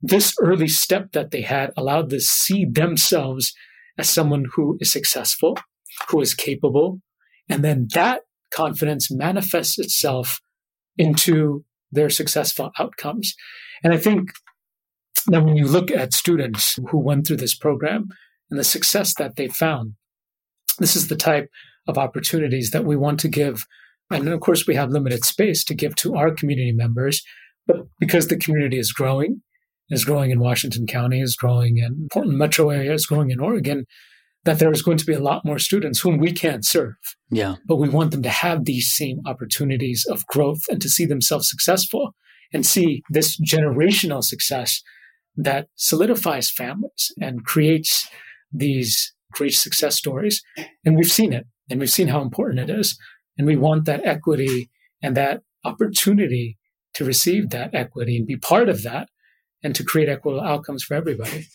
This 0.00 0.34
early 0.40 0.66
step 0.66 1.12
that 1.12 1.30
they 1.30 1.42
had 1.42 1.70
allowed 1.76 2.10
them 2.10 2.18
to 2.18 2.20
see 2.20 2.64
themselves 2.64 3.54
as 3.98 4.08
someone 4.08 4.46
who 4.54 4.78
is 4.80 4.90
successful, 4.90 5.58
who 6.08 6.20
is 6.20 6.34
capable. 6.34 7.00
And 7.48 7.64
then 7.64 7.88
that 7.94 8.22
confidence 8.52 9.10
manifests 9.10 9.78
itself 9.78 10.40
into 10.96 11.64
their 11.90 12.10
successful 12.10 12.70
outcomes. 12.78 13.34
And 13.82 13.92
I 13.92 13.98
think 13.98 14.30
that 15.26 15.44
when 15.44 15.56
you 15.56 15.66
look 15.66 15.90
at 15.90 16.14
students 16.14 16.78
who 16.90 16.98
went 16.98 17.26
through 17.26 17.36
this 17.36 17.54
program 17.54 18.08
and 18.50 18.58
the 18.58 18.64
success 18.64 19.14
that 19.18 19.36
they 19.36 19.48
found, 19.48 19.94
this 20.78 20.96
is 20.96 21.08
the 21.08 21.16
type 21.16 21.48
of 21.86 21.98
opportunities 21.98 22.70
that 22.70 22.84
we 22.84 22.96
want 22.96 23.20
to 23.20 23.28
give. 23.28 23.66
And 24.10 24.28
of 24.28 24.40
course, 24.40 24.66
we 24.66 24.74
have 24.74 24.90
limited 24.90 25.24
space 25.24 25.64
to 25.64 25.74
give 25.74 25.94
to 25.96 26.14
our 26.16 26.30
community 26.30 26.72
members, 26.72 27.22
but 27.66 27.86
because 27.98 28.28
the 28.28 28.36
community 28.36 28.78
is 28.78 28.92
growing, 28.92 29.42
is 29.92 30.06
growing 30.06 30.30
in 30.30 30.40
Washington 30.40 30.86
County, 30.86 31.20
is 31.20 31.36
growing 31.36 31.76
in 31.76 32.08
Portland 32.10 32.38
metro 32.38 32.70
area, 32.70 32.94
is 32.94 33.06
growing 33.06 33.30
in 33.30 33.40
Oregon, 33.40 33.84
that 34.44 34.58
there 34.58 34.72
is 34.72 34.82
going 34.82 34.96
to 34.96 35.04
be 35.04 35.12
a 35.12 35.20
lot 35.20 35.44
more 35.44 35.58
students 35.58 36.00
whom 36.00 36.18
we 36.18 36.32
can't 36.32 36.64
serve. 36.64 36.94
Yeah. 37.30 37.56
But 37.66 37.76
we 37.76 37.90
want 37.90 38.10
them 38.10 38.22
to 38.22 38.30
have 38.30 38.64
these 38.64 38.92
same 38.92 39.20
opportunities 39.26 40.06
of 40.10 40.26
growth 40.26 40.62
and 40.70 40.80
to 40.80 40.88
see 40.88 41.04
themselves 41.04 41.48
successful 41.48 42.14
and 42.54 42.66
see 42.66 43.02
this 43.10 43.38
generational 43.38 44.24
success 44.24 44.82
that 45.36 45.68
solidifies 45.76 46.50
families 46.50 47.12
and 47.20 47.44
creates 47.44 48.08
these 48.50 49.14
great 49.32 49.54
success 49.54 49.96
stories. 49.96 50.42
And 50.84 50.96
we've 50.96 51.12
seen 51.12 51.34
it 51.34 51.46
and 51.70 51.78
we've 51.80 51.90
seen 51.90 52.08
how 52.08 52.22
important 52.22 52.60
it 52.60 52.70
is. 52.70 52.98
And 53.36 53.46
we 53.46 53.56
want 53.56 53.84
that 53.84 54.04
equity 54.06 54.70
and 55.02 55.16
that 55.16 55.42
opportunity 55.64 56.58
to 56.94 57.04
receive 57.04 57.50
that 57.50 57.74
equity 57.74 58.16
and 58.16 58.26
be 58.26 58.36
part 58.36 58.68
of 58.68 58.82
that 58.82 59.08
and 59.62 59.74
to 59.74 59.84
create 59.84 60.08
equitable 60.08 60.44
outcomes 60.44 60.82
for 60.82 60.94
everybody. 60.94 61.46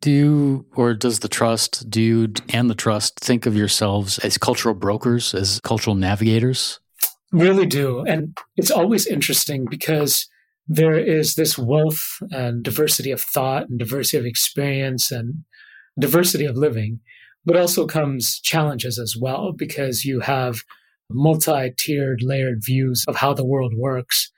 Do 0.00 0.10
you, 0.10 0.66
or 0.74 0.94
does 0.94 1.20
the 1.20 1.28
trust, 1.28 1.88
do 1.88 2.00
you 2.00 2.32
and 2.52 2.68
the 2.68 2.74
trust 2.74 3.20
think 3.20 3.46
of 3.46 3.56
yourselves 3.56 4.18
as 4.18 4.36
cultural 4.36 4.74
brokers, 4.74 5.32
as 5.32 5.60
cultural 5.60 5.94
navigators? 5.94 6.80
Really 7.30 7.66
do. 7.66 8.00
And 8.04 8.36
it's 8.56 8.70
always 8.70 9.06
interesting 9.06 9.66
because 9.70 10.28
there 10.66 10.98
is 10.98 11.34
this 11.34 11.56
wealth 11.56 12.02
and 12.30 12.62
diversity 12.64 13.10
of 13.10 13.20
thought 13.20 13.68
and 13.68 13.78
diversity 13.78 14.18
of 14.18 14.26
experience 14.26 15.10
and 15.12 15.44
diversity 15.98 16.46
of 16.46 16.56
living, 16.56 17.00
but 17.44 17.56
also 17.56 17.86
comes 17.86 18.40
challenges 18.40 18.98
as 18.98 19.16
well 19.16 19.52
because 19.52 20.04
you 20.04 20.20
have 20.20 20.60
multi 21.10 21.70
tiered, 21.76 22.22
layered 22.22 22.60
views 22.64 23.04
of 23.06 23.16
how 23.16 23.34
the 23.34 23.46
world 23.46 23.74
works 23.76 24.31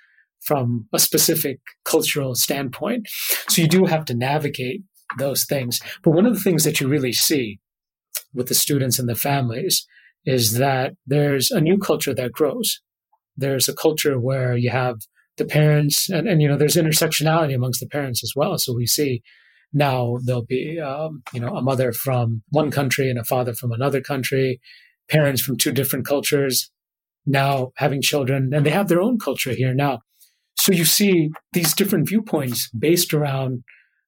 from 0.44 0.86
a 0.92 0.98
specific 0.98 1.58
cultural 1.84 2.34
standpoint. 2.34 3.08
So 3.48 3.62
you 3.62 3.68
do 3.68 3.86
have 3.86 4.04
to 4.06 4.14
navigate 4.14 4.82
those 5.18 5.44
things. 5.44 5.80
But 6.02 6.12
one 6.12 6.26
of 6.26 6.34
the 6.34 6.40
things 6.40 6.64
that 6.64 6.80
you 6.80 6.88
really 6.88 7.12
see 7.12 7.58
with 8.32 8.48
the 8.48 8.54
students 8.54 8.98
and 8.98 9.08
the 9.08 9.14
families 9.14 9.86
is 10.24 10.54
that 10.54 10.94
there's 11.06 11.50
a 11.50 11.60
new 11.60 11.78
culture 11.78 12.14
that 12.14 12.32
grows. 12.32 12.80
There's 13.36 13.68
a 13.68 13.74
culture 13.74 14.18
where 14.18 14.56
you 14.56 14.70
have 14.70 14.96
the 15.36 15.44
parents, 15.44 16.08
and, 16.08 16.28
and 16.28 16.40
you 16.40 16.48
know, 16.48 16.56
there's 16.56 16.76
intersectionality 16.76 17.54
amongst 17.54 17.80
the 17.80 17.88
parents 17.88 18.22
as 18.22 18.32
well. 18.36 18.56
So 18.58 18.74
we 18.74 18.86
see 18.86 19.22
now 19.72 20.18
there'll 20.24 20.44
be, 20.44 20.78
um, 20.80 21.22
you 21.32 21.40
know, 21.40 21.56
a 21.56 21.62
mother 21.62 21.92
from 21.92 22.42
one 22.50 22.70
country 22.70 23.10
and 23.10 23.18
a 23.18 23.24
father 23.24 23.52
from 23.52 23.72
another 23.72 24.00
country, 24.00 24.60
parents 25.08 25.42
from 25.42 25.56
two 25.56 25.72
different 25.72 26.06
cultures 26.06 26.70
now 27.26 27.72
having 27.76 28.02
children, 28.02 28.52
and 28.54 28.64
they 28.64 28.70
have 28.70 28.88
their 28.88 29.00
own 29.00 29.18
culture 29.18 29.52
here 29.52 29.74
now. 29.74 30.00
So 30.56 30.72
you 30.72 30.84
see 30.84 31.30
these 31.52 31.74
different 31.74 32.08
viewpoints 32.08 32.70
based 32.70 33.12
around 33.12 33.64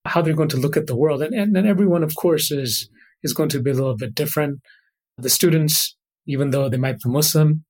how 0.06 0.22
they're 0.22 0.34
going 0.34 0.48
to 0.50 0.56
look 0.56 0.76
at 0.76 0.86
the 0.86 0.96
world. 0.96 1.22
And, 1.22 1.34
and, 1.34 1.56
and 1.56 1.66
everyone, 1.66 2.02
of 2.02 2.14
course, 2.14 2.50
is, 2.50 2.88
is 3.22 3.34
going 3.34 3.48
to 3.50 3.60
be 3.60 3.70
a 3.70 3.74
little 3.74 3.96
bit 3.96 4.14
different. 4.14 4.60
The 5.18 5.30
students, 5.30 5.96
even 6.26 6.50
though 6.50 6.68
they 6.68 6.76
might 6.76 7.00
be 7.00 7.10
Muslim, 7.10 7.64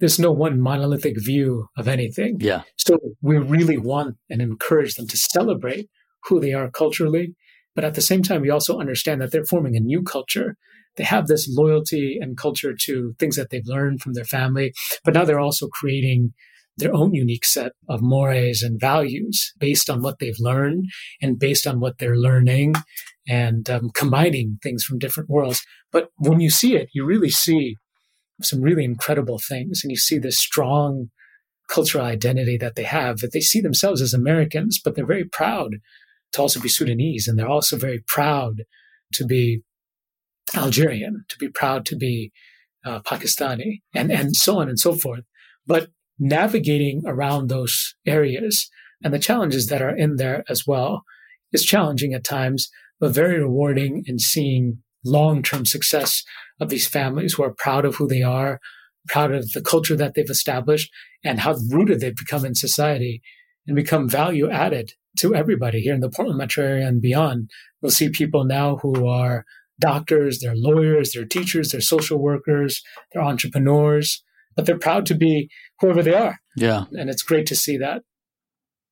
there's 0.00 0.18
no 0.18 0.30
one 0.30 0.60
monolithic 0.60 1.14
view 1.18 1.68
of 1.76 1.88
anything. 1.88 2.36
Yeah. 2.40 2.62
So 2.76 2.98
we 3.22 3.38
really 3.38 3.78
want 3.78 4.16
and 4.30 4.40
encourage 4.40 4.94
them 4.94 5.08
to 5.08 5.16
celebrate 5.16 5.88
who 6.24 6.40
they 6.40 6.52
are 6.52 6.70
culturally. 6.70 7.34
But 7.74 7.84
at 7.84 7.94
the 7.94 8.02
same 8.02 8.22
time, 8.22 8.42
we 8.42 8.50
also 8.50 8.78
understand 8.78 9.20
that 9.20 9.32
they're 9.32 9.44
forming 9.44 9.76
a 9.76 9.80
new 9.80 10.02
culture. 10.02 10.56
They 10.96 11.04
have 11.04 11.26
this 11.26 11.48
loyalty 11.48 12.18
and 12.20 12.36
culture 12.36 12.74
to 12.82 13.14
things 13.18 13.36
that 13.36 13.50
they've 13.50 13.66
learned 13.66 14.00
from 14.00 14.14
their 14.14 14.24
family, 14.24 14.72
but 15.04 15.14
now 15.14 15.24
they're 15.24 15.38
also 15.38 15.68
creating 15.68 16.32
their 16.78 16.94
own 16.94 17.12
unique 17.12 17.44
set 17.44 17.72
of 17.88 18.00
mores 18.00 18.62
and 18.62 18.80
values 18.80 19.52
based 19.58 19.90
on 19.90 20.00
what 20.00 20.18
they've 20.18 20.38
learned 20.38 20.86
and 21.20 21.38
based 21.38 21.66
on 21.66 21.80
what 21.80 21.98
they're 21.98 22.16
learning 22.16 22.74
and 23.28 23.68
um, 23.68 23.90
combining 23.94 24.58
things 24.62 24.84
from 24.84 24.98
different 24.98 25.28
worlds. 25.28 25.62
But 25.92 26.08
when 26.16 26.40
you 26.40 26.50
see 26.50 26.76
it, 26.76 26.88
you 26.94 27.04
really 27.04 27.30
see 27.30 27.76
some 28.40 28.62
really 28.62 28.84
incredible 28.84 29.38
things 29.38 29.80
and 29.82 29.90
you 29.90 29.96
see 29.96 30.18
this 30.18 30.38
strong 30.38 31.10
cultural 31.68 32.04
identity 32.04 32.56
that 32.56 32.76
they 32.76 32.84
have 32.84 33.18
that 33.18 33.32
they 33.32 33.40
see 33.40 33.60
themselves 33.60 34.00
as 34.00 34.14
Americans, 34.14 34.80
but 34.82 34.94
they're 34.94 35.04
very 35.04 35.24
proud 35.24 35.76
to 36.32 36.40
also 36.40 36.60
be 36.60 36.68
Sudanese 36.68 37.26
and 37.26 37.38
they're 37.38 37.48
also 37.48 37.76
very 37.76 38.02
proud 38.06 38.62
to 39.14 39.26
be 39.26 39.62
Algerian, 40.54 41.24
to 41.28 41.36
be 41.38 41.48
proud 41.48 41.84
to 41.86 41.96
be 41.96 42.32
uh, 42.84 43.00
Pakistani 43.00 43.80
and, 43.94 44.10
and 44.10 44.36
so 44.36 44.58
on 44.58 44.68
and 44.68 44.78
so 44.78 44.94
forth. 44.94 45.24
But 45.66 45.88
navigating 46.18 47.02
around 47.06 47.48
those 47.48 47.94
areas 48.06 48.68
and 49.02 49.14
the 49.14 49.18
challenges 49.18 49.66
that 49.66 49.82
are 49.82 49.96
in 49.96 50.16
there 50.16 50.44
as 50.48 50.66
well 50.66 51.04
is 51.52 51.64
challenging 51.64 52.12
at 52.12 52.24
times, 52.24 52.68
but 53.00 53.12
very 53.12 53.38
rewarding 53.38 54.02
in 54.06 54.18
seeing 54.18 54.78
long 55.04 55.42
term 55.42 55.64
success 55.64 56.24
of 56.60 56.68
these 56.68 56.88
families 56.88 57.34
who 57.34 57.44
are 57.44 57.54
proud 57.54 57.84
of 57.84 57.96
who 57.96 58.08
they 58.08 58.22
are, 58.22 58.60
proud 59.06 59.32
of 59.32 59.52
the 59.52 59.60
culture 59.60 59.96
that 59.96 60.14
they've 60.14 60.28
established, 60.28 60.90
and 61.24 61.40
how 61.40 61.56
rooted 61.70 62.00
they've 62.00 62.16
become 62.16 62.44
in 62.44 62.54
society 62.54 63.22
and 63.66 63.76
become 63.76 64.08
value 64.08 64.50
added 64.50 64.92
to 65.18 65.34
everybody 65.34 65.80
here 65.80 65.94
in 65.94 66.00
the 66.00 66.10
Portland 66.10 66.38
metro 66.38 66.64
area 66.64 66.86
and 66.86 67.00
beyond. 67.00 67.50
We'll 67.80 67.90
see 67.90 68.08
people 68.08 68.44
now 68.44 68.76
who 68.76 69.06
are 69.06 69.44
doctors, 69.80 70.40
they're 70.40 70.56
lawyers, 70.56 71.12
they're 71.12 71.24
teachers, 71.24 71.70
they're 71.70 71.80
social 71.80 72.18
workers, 72.18 72.82
they're 73.12 73.22
entrepreneurs, 73.22 74.22
but 74.58 74.66
they're 74.66 74.76
proud 74.76 75.06
to 75.06 75.14
be 75.14 75.48
whoever 75.78 76.02
they 76.02 76.14
are. 76.14 76.40
Yeah. 76.56 76.86
And 76.90 77.08
it's 77.08 77.22
great 77.22 77.46
to 77.46 77.54
see 77.54 77.78
that. 77.78 78.02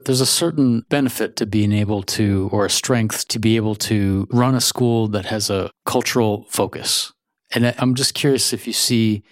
There's 0.05 0.21
a 0.21 0.27
certain 0.27 0.85
benefit 0.89 1.35
to 1.37 1.47
being 1.47 1.73
able 1.73 2.05
to, 2.05 2.49
or 2.53 2.67
a 2.67 2.71
strength 2.71 3.27
to 3.29 3.41
be 3.41 3.57
able 3.57 3.75
to 3.75 4.29
run 4.31 4.55
a 4.55 4.61
school 4.61 5.09
that 5.09 5.27
has 5.27 5.51
a 5.51 5.73
cultural 5.85 6.47
focus. 6.51 7.13
And 7.51 7.75
I'm 7.79 7.97
just 7.97 8.15
curious 8.15 8.53
if 8.53 8.69
you 8.69 8.73
see, 8.73 9.25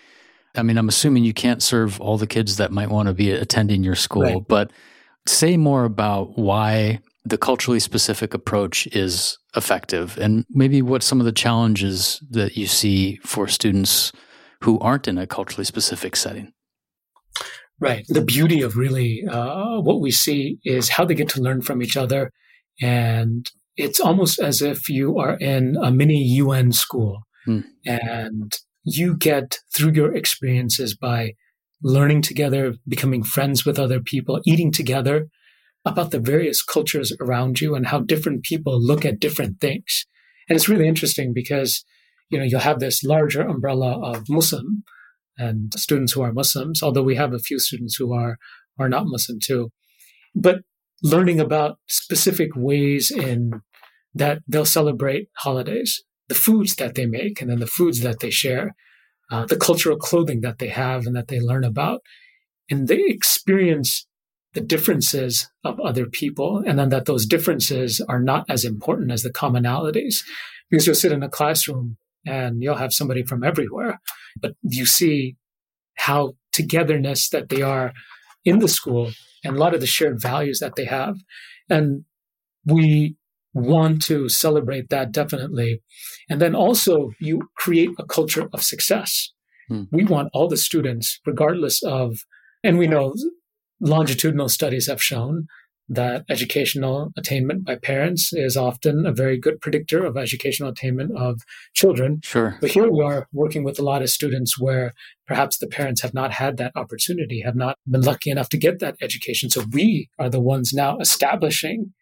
I 0.57 0.64
mean, 0.64 0.76
I'm 0.76 0.88
assuming 0.88 1.23
you 1.23 1.33
can't 1.33 1.62
serve 1.62 2.00
all 2.00 2.19
the 2.19 2.26
kids 2.26 2.57
that 2.57 2.73
might 2.73 2.91
want 2.91 3.07
to 3.07 3.14
be 3.14 3.31
attending 3.31 3.85
your 3.85 3.95
school, 3.95 4.23
right. 4.23 4.49
but 4.49 4.73
say 5.29 5.57
more 5.57 5.85
about 5.85 6.37
why 6.37 6.99
the 7.25 7.38
culturally 7.38 7.79
specific 7.79 8.35
approach 8.35 8.88
is 8.88 9.38
effective 9.55 10.19
and 10.19 10.45
maybe 10.50 10.83
what 10.83 11.05
some 11.05 11.21
of 11.21 11.26
the 11.26 11.33
challenges 11.33 12.21
that 12.29 12.57
you 12.57 12.67
see 12.67 13.21
for 13.23 13.47
students 13.47 14.11
who 14.64 14.78
aren't 14.80 15.06
in 15.06 15.18
a 15.18 15.26
culturally 15.26 15.64
specific 15.64 16.16
setting. 16.16 16.52
Right. 17.80 18.04
The 18.09 18.25
beauty 18.25 18.62
of 18.62 18.76
really 18.76 19.23
uh, 19.30 19.80
what 19.80 20.00
we 20.00 20.11
see 20.11 20.59
is 20.64 20.88
how 20.88 21.04
they 21.04 21.14
get 21.14 21.28
to 21.30 21.42
learn 21.42 21.61
from 21.61 21.83
each 21.83 21.97
other. 21.97 22.30
And 22.80 23.50
it's 23.76 24.00
almost 24.00 24.38
as 24.38 24.62
if 24.62 24.88
you 24.88 25.18
are 25.18 25.37
in 25.37 25.76
a 25.83 25.90
mini 25.90 26.23
UN 26.42 26.73
school 26.73 27.23
hmm. 27.44 27.61
and 27.85 28.52
you 28.85 29.16
get 29.16 29.59
through 29.75 29.92
your 29.92 30.14
experiences 30.14 30.97
by 30.97 31.33
learning 31.83 32.23
together, 32.23 32.75
becoming 32.88 33.23
friends 33.23 33.66
with 33.66 33.78
other 33.78 34.00
people, 34.00 34.40
eating 34.47 34.73
together 34.73 35.26
about 35.85 36.11
the 36.11 36.21
various 36.21 36.62
cultures 36.62 37.14
around 37.21 37.61
you 37.61 37.75
and 37.75 37.88
how 37.88 37.99
different 37.99 38.44
people 38.44 38.80
look 38.80 39.04
at 39.04 39.21
different 39.21 39.61
things. 39.61 40.06
And 40.49 40.56
it's 40.56 40.68
really 40.68 40.88
interesting 40.88 41.35
because 41.35 41.85
you 42.31 42.38
know, 42.38 42.45
you'll 42.45 42.61
have 42.61 42.81
this 42.81 43.04
larger 43.04 43.43
umbrella 43.43 44.00
of 44.00 44.28
Muslim 44.28 44.85
and 45.37 45.73
students 45.75 46.12
who 46.12 46.23
are 46.23 46.33
Muslims, 46.33 46.83
although 46.83 47.02
we 47.02 47.16
have 47.16 47.33
a 47.33 47.38
few 47.38 47.59
students 47.59 47.97
who 47.97 48.12
are, 48.12 48.37
are 48.78 48.88
not 48.88 49.07
Muslim 49.07 49.38
too. 49.43 49.71
But 50.35 50.61
learning 51.02 51.40
about 51.40 51.78
specific 51.87 52.50
ways 52.54 53.11
in 53.11 53.62
that 54.14 54.38
they'll 54.47 54.64
celebrate 54.64 55.28
holidays, 55.38 56.02
the 56.28 56.35
foods 56.35 56.76
that 56.76 56.95
they 56.95 57.07
make, 57.07 57.40
and 57.40 57.50
then 57.50 57.61
the 57.61 57.66
foods 57.66 58.00
that 58.00 58.21
they 58.21 58.31
share, 58.31 58.75
uh, 59.31 59.45
the 59.47 59.57
cultural 59.57 59.97
clothing 59.97 60.40
that 60.40 60.59
they 60.59 60.69
have 60.69 61.07
and 61.07 61.16
that 61.16 61.28
they 61.28 61.40
learn 61.40 61.64
about. 61.64 62.00
And 62.71 62.88
they 62.88 63.02
experience 63.07 64.07
the 64.54 64.61
differences 64.61 65.50
of 65.64 65.81
other 65.81 66.07
people, 66.07 66.62
and 66.64 66.78
then 66.78 66.88
that 66.90 67.07
those 67.07 67.26
differences 67.26 68.00
are 68.09 68.21
not 68.21 68.47
as 68.49 68.64
important 68.64 69.11
as 69.11 69.23
the 69.23 69.33
commonalities. 69.33 70.19
Because 70.71 70.87
you'll 70.87 70.95
sit 70.95 71.12
in 71.12 71.23
a 71.23 71.28
classroom 71.28 71.99
and 72.26 72.62
you'll 72.62 72.76
have 72.76 72.93
somebody 72.93 73.25
from 73.25 73.45
everywhere. 73.45 74.00
But 74.40 74.52
you 74.62 74.87
see 74.87 75.37
how 75.97 76.35
togetherness 76.52 77.28
that 77.31 77.49
they 77.49 77.62
are 77.62 77.93
in 78.45 78.59
the 78.59 78.69
school 78.69 79.12
and 79.45 79.57
a 79.57 79.59
lot 79.59 79.75
of 79.75 79.81
the 79.81 79.87
shared 79.87 80.21
values 80.21 80.59
that 80.61 80.76
they 80.76 80.85
have. 80.85 81.16
And 81.71 82.04
we 82.64 83.16
want 83.52 84.02
to 84.02 84.28
celebrate 84.28 84.90
that 84.90 85.12
definitely. 85.12 85.83
And 86.28 86.40
then 86.40 86.54
also 86.54 87.12
you 87.21 87.49
create 87.57 87.90
a 87.99 88.04
culture 88.04 88.49
of 88.52 88.62
success 88.62 89.31
Hmm. 89.69 89.83
We 89.90 90.04
want 90.04 90.31
all 90.33 90.49
the 90.49 90.57
students, 90.57 91.21
regardless 91.26 91.83
of, 91.83 92.19
and 92.62 92.78
we 92.78 92.87
know 92.87 93.14
longitudinal 93.81 94.49
studies 94.49 94.87
have 94.87 95.02
shown 95.02 95.47
that 95.88 96.25
educational 96.31 97.12
attainment 97.17 97.64
by 97.64 97.76
parents 97.76 98.33
is 98.33 98.57
often 98.57 99.05
a 99.05 99.12
very 99.12 99.38
good 99.38 99.61
predictor 99.61 100.05
of 100.05 100.17
educational 100.17 100.71
attainment 100.71 101.17
of 101.17 101.43
children. 101.75 102.21
Sure. 102.25 102.57
But 102.61 102.71
here 102.71 102.91
we 102.91 103.03
are 103.05 103.29
working 103.33 103.64
with 103.64 103.79
a 103.79 103.83
lot 103.83 104.03
of 104.03 104.09
students 104.09 104.59
where 104.59 104.95
perhaps 105.26 105.59
the 105.59 105.67
parents 105.67 106.00
have 106.00 106.14
not 106.14 106.33
had 106.33 106.57
that 106.57 106.73
opportunity, 106.75 107.43
have 107.43 107.57
not 107.57 107.76
been 107.87 108.00
lucky 108.00 108.31
enough 108.31 108.49
to 108.50 108.59
get 108.59 108.79
that 108.79 108.97
education. 109.03 109.50
So 109.50 109.64
we 109.73 110.09
are 110.19 110.31
the 110.31 110.41
ones 110.41 110.73
now 110.73 110.99
establishing 110.99 111.93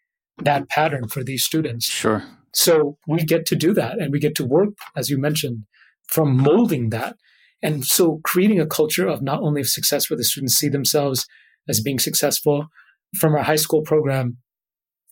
that 0.41 0.69
pattern 0.69 1.07
for 1.09 1.23
these 1.23 1.43
students. 1.43 1.85
Sure. 1.85 2.23
So 2.53 2.97
we 3.07 3.23
get 3.23 3.45
to 3.47 3.55
do 3.55 3.73
that 3.73 3.99
and 3.99 4.11
we 4.11 4.19
get 4.19 4.35
to 4.35 4.45
work, 4.45 4.69
as 4.95 5.09
you 5.09 5.17
mentioned, 5.17 5.65
from 6.07 6.37
molding 6.37 6.89
that. 6.89 7.15
And 7.61 7.85
so 7.85 8.21
creating 8.23 8.59
a 8.59 8.65
culture 8.65 9.07
of 9.07 9.21
not 9.21 9.41
only 9.41 9.63
success 9.63 10.09
where 10.09 10.17
the 10.17 10.23
students 10.23 10.55
see 10.55 10.69
themselves 10.69 11.25
as 11.67 11.81
being 11.81 11.99
successful, 11.99 12.67
from 13.19 13.35
our 13.35 13.43
high 13.43 13.55
school 13.55 13.81
program. 13.81 14.37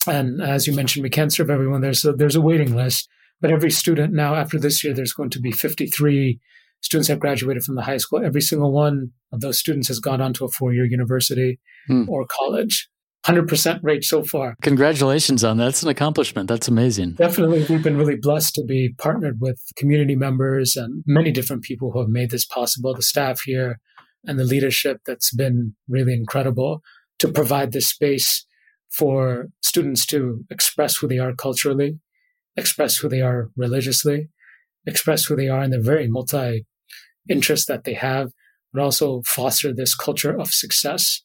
And 0.08 0.41
as 0.41 0.67
you 0.67 0.75
mentioned, 0.75 1.03
we 1.03 1.10
can't 1.10 1.31
serve 1.31 1.50
everyone 1.50 1.81
there. 1.81 1.93
So 1.93 2.12
there's 2.12 2.36
a 2.36 2.41
waiting 2.41 2.75
list. 2.75 3.08
But 3.39 3.51
every 3.51 3.72
student 3.72 4.13
now, 4.13 4.36
after 4.36 4.60
this 4.60 4.84
year, 4.84 4.93
there's 4.93 5.13
going 5.13 5.31
to 5.31 5.39
be 5.39 5.51
53 5.51 6.39
students 6.81 7.08
have 7.08 7.20
graduated 7.20 7.63
from 7.63 7.75
the 7.75 7.84
high 7.84 7.98
school. 7.98 8.24
Every 8.24 8.41
single 8.41 8.72
one 8.72 9.12
of 9.31 9.41
those 9.41 9.60
students 9.60 9.88
has 9.88 10.00
gone 10.00 10.22
on 10.22 10.34
to 10.34 10.46
a 10.46 10.50
four 10.50 10.74
year 10.74 10.86
university 10.86 11.60
hmm. 11.88 12.10
or 12.10 12.25
college. 12.25 12.89
100% 13.25 13.79
rate 13.84 14.03
so 14.03 14.24
far. 14.24 14.55
Congratulations 14.63 15.43
on 15.43 15.58
that. 15.58 15.65
That's 15.65 15.84
an 15.84 15.89
accomplishment. 15.89 16.48
That's 16.48 16.67
amazing. 16.67 17.13
Definitely. 17.13 17.65
We've 17.70 17.84
been 17.84 17.98
really 17.98 18.15
blessed 18.15 18.55
to 18.55 18.63
be 18.63 18.96
partnered 18.98 19.38
with 19.39 19.62
community 19.75 20.15
members 20.15 20.75
and 20.75 21.03
many 21.05 21.31
different 21.31 21.62
people 21.62 21.91
who 21.91 22.00
have 22.00 22.10
made 22.10 22.31
this 22.31 22.46
possible. 22.46 22.96
The 22.96 23.03
staff 23.03 23.41
here 23.41 23.79
and 24.25 24.39
the 24.39 24.43
leadership 24.43 25.01
that's 25.05 25.31
been 25.31 25.75
really 25.88 26.13
incredible 26.13 26.81
to 27.22 27.32
provide 27.32 27.72
this 27.72 27.88
space 27.88 28.46
for 28.90 29.48
students 29.62 30.06
to 30.08 30.44
express 30.50 30.98
who 30.98 31.08
they 31.08 31.20
are 31.20 31.34
culturally, 31.36 32.00
express 32.58 32.98
who 32.98 33.08
they 33.08 33.22
are 33.22 33.50
religiously, 33.56 34.30
express 34.88 35.25
who 35.25 35.36
they 35.36 35.48
are 35.48 35.63
in 35.63 35.70
the 35.70 35.80
very 35.80 36.08
multi 36.08 36.66
interests 37.30 37.68
that 37.68 37.84
they 37.84 37.94
have, 37.94 38.32
but 38.74 38.82
also 38.82 39.22
foster 39.28 39.72
this 39.72 39.94
culture 39.94 40.36
of 40.38 40.48
success. 40.50 41.22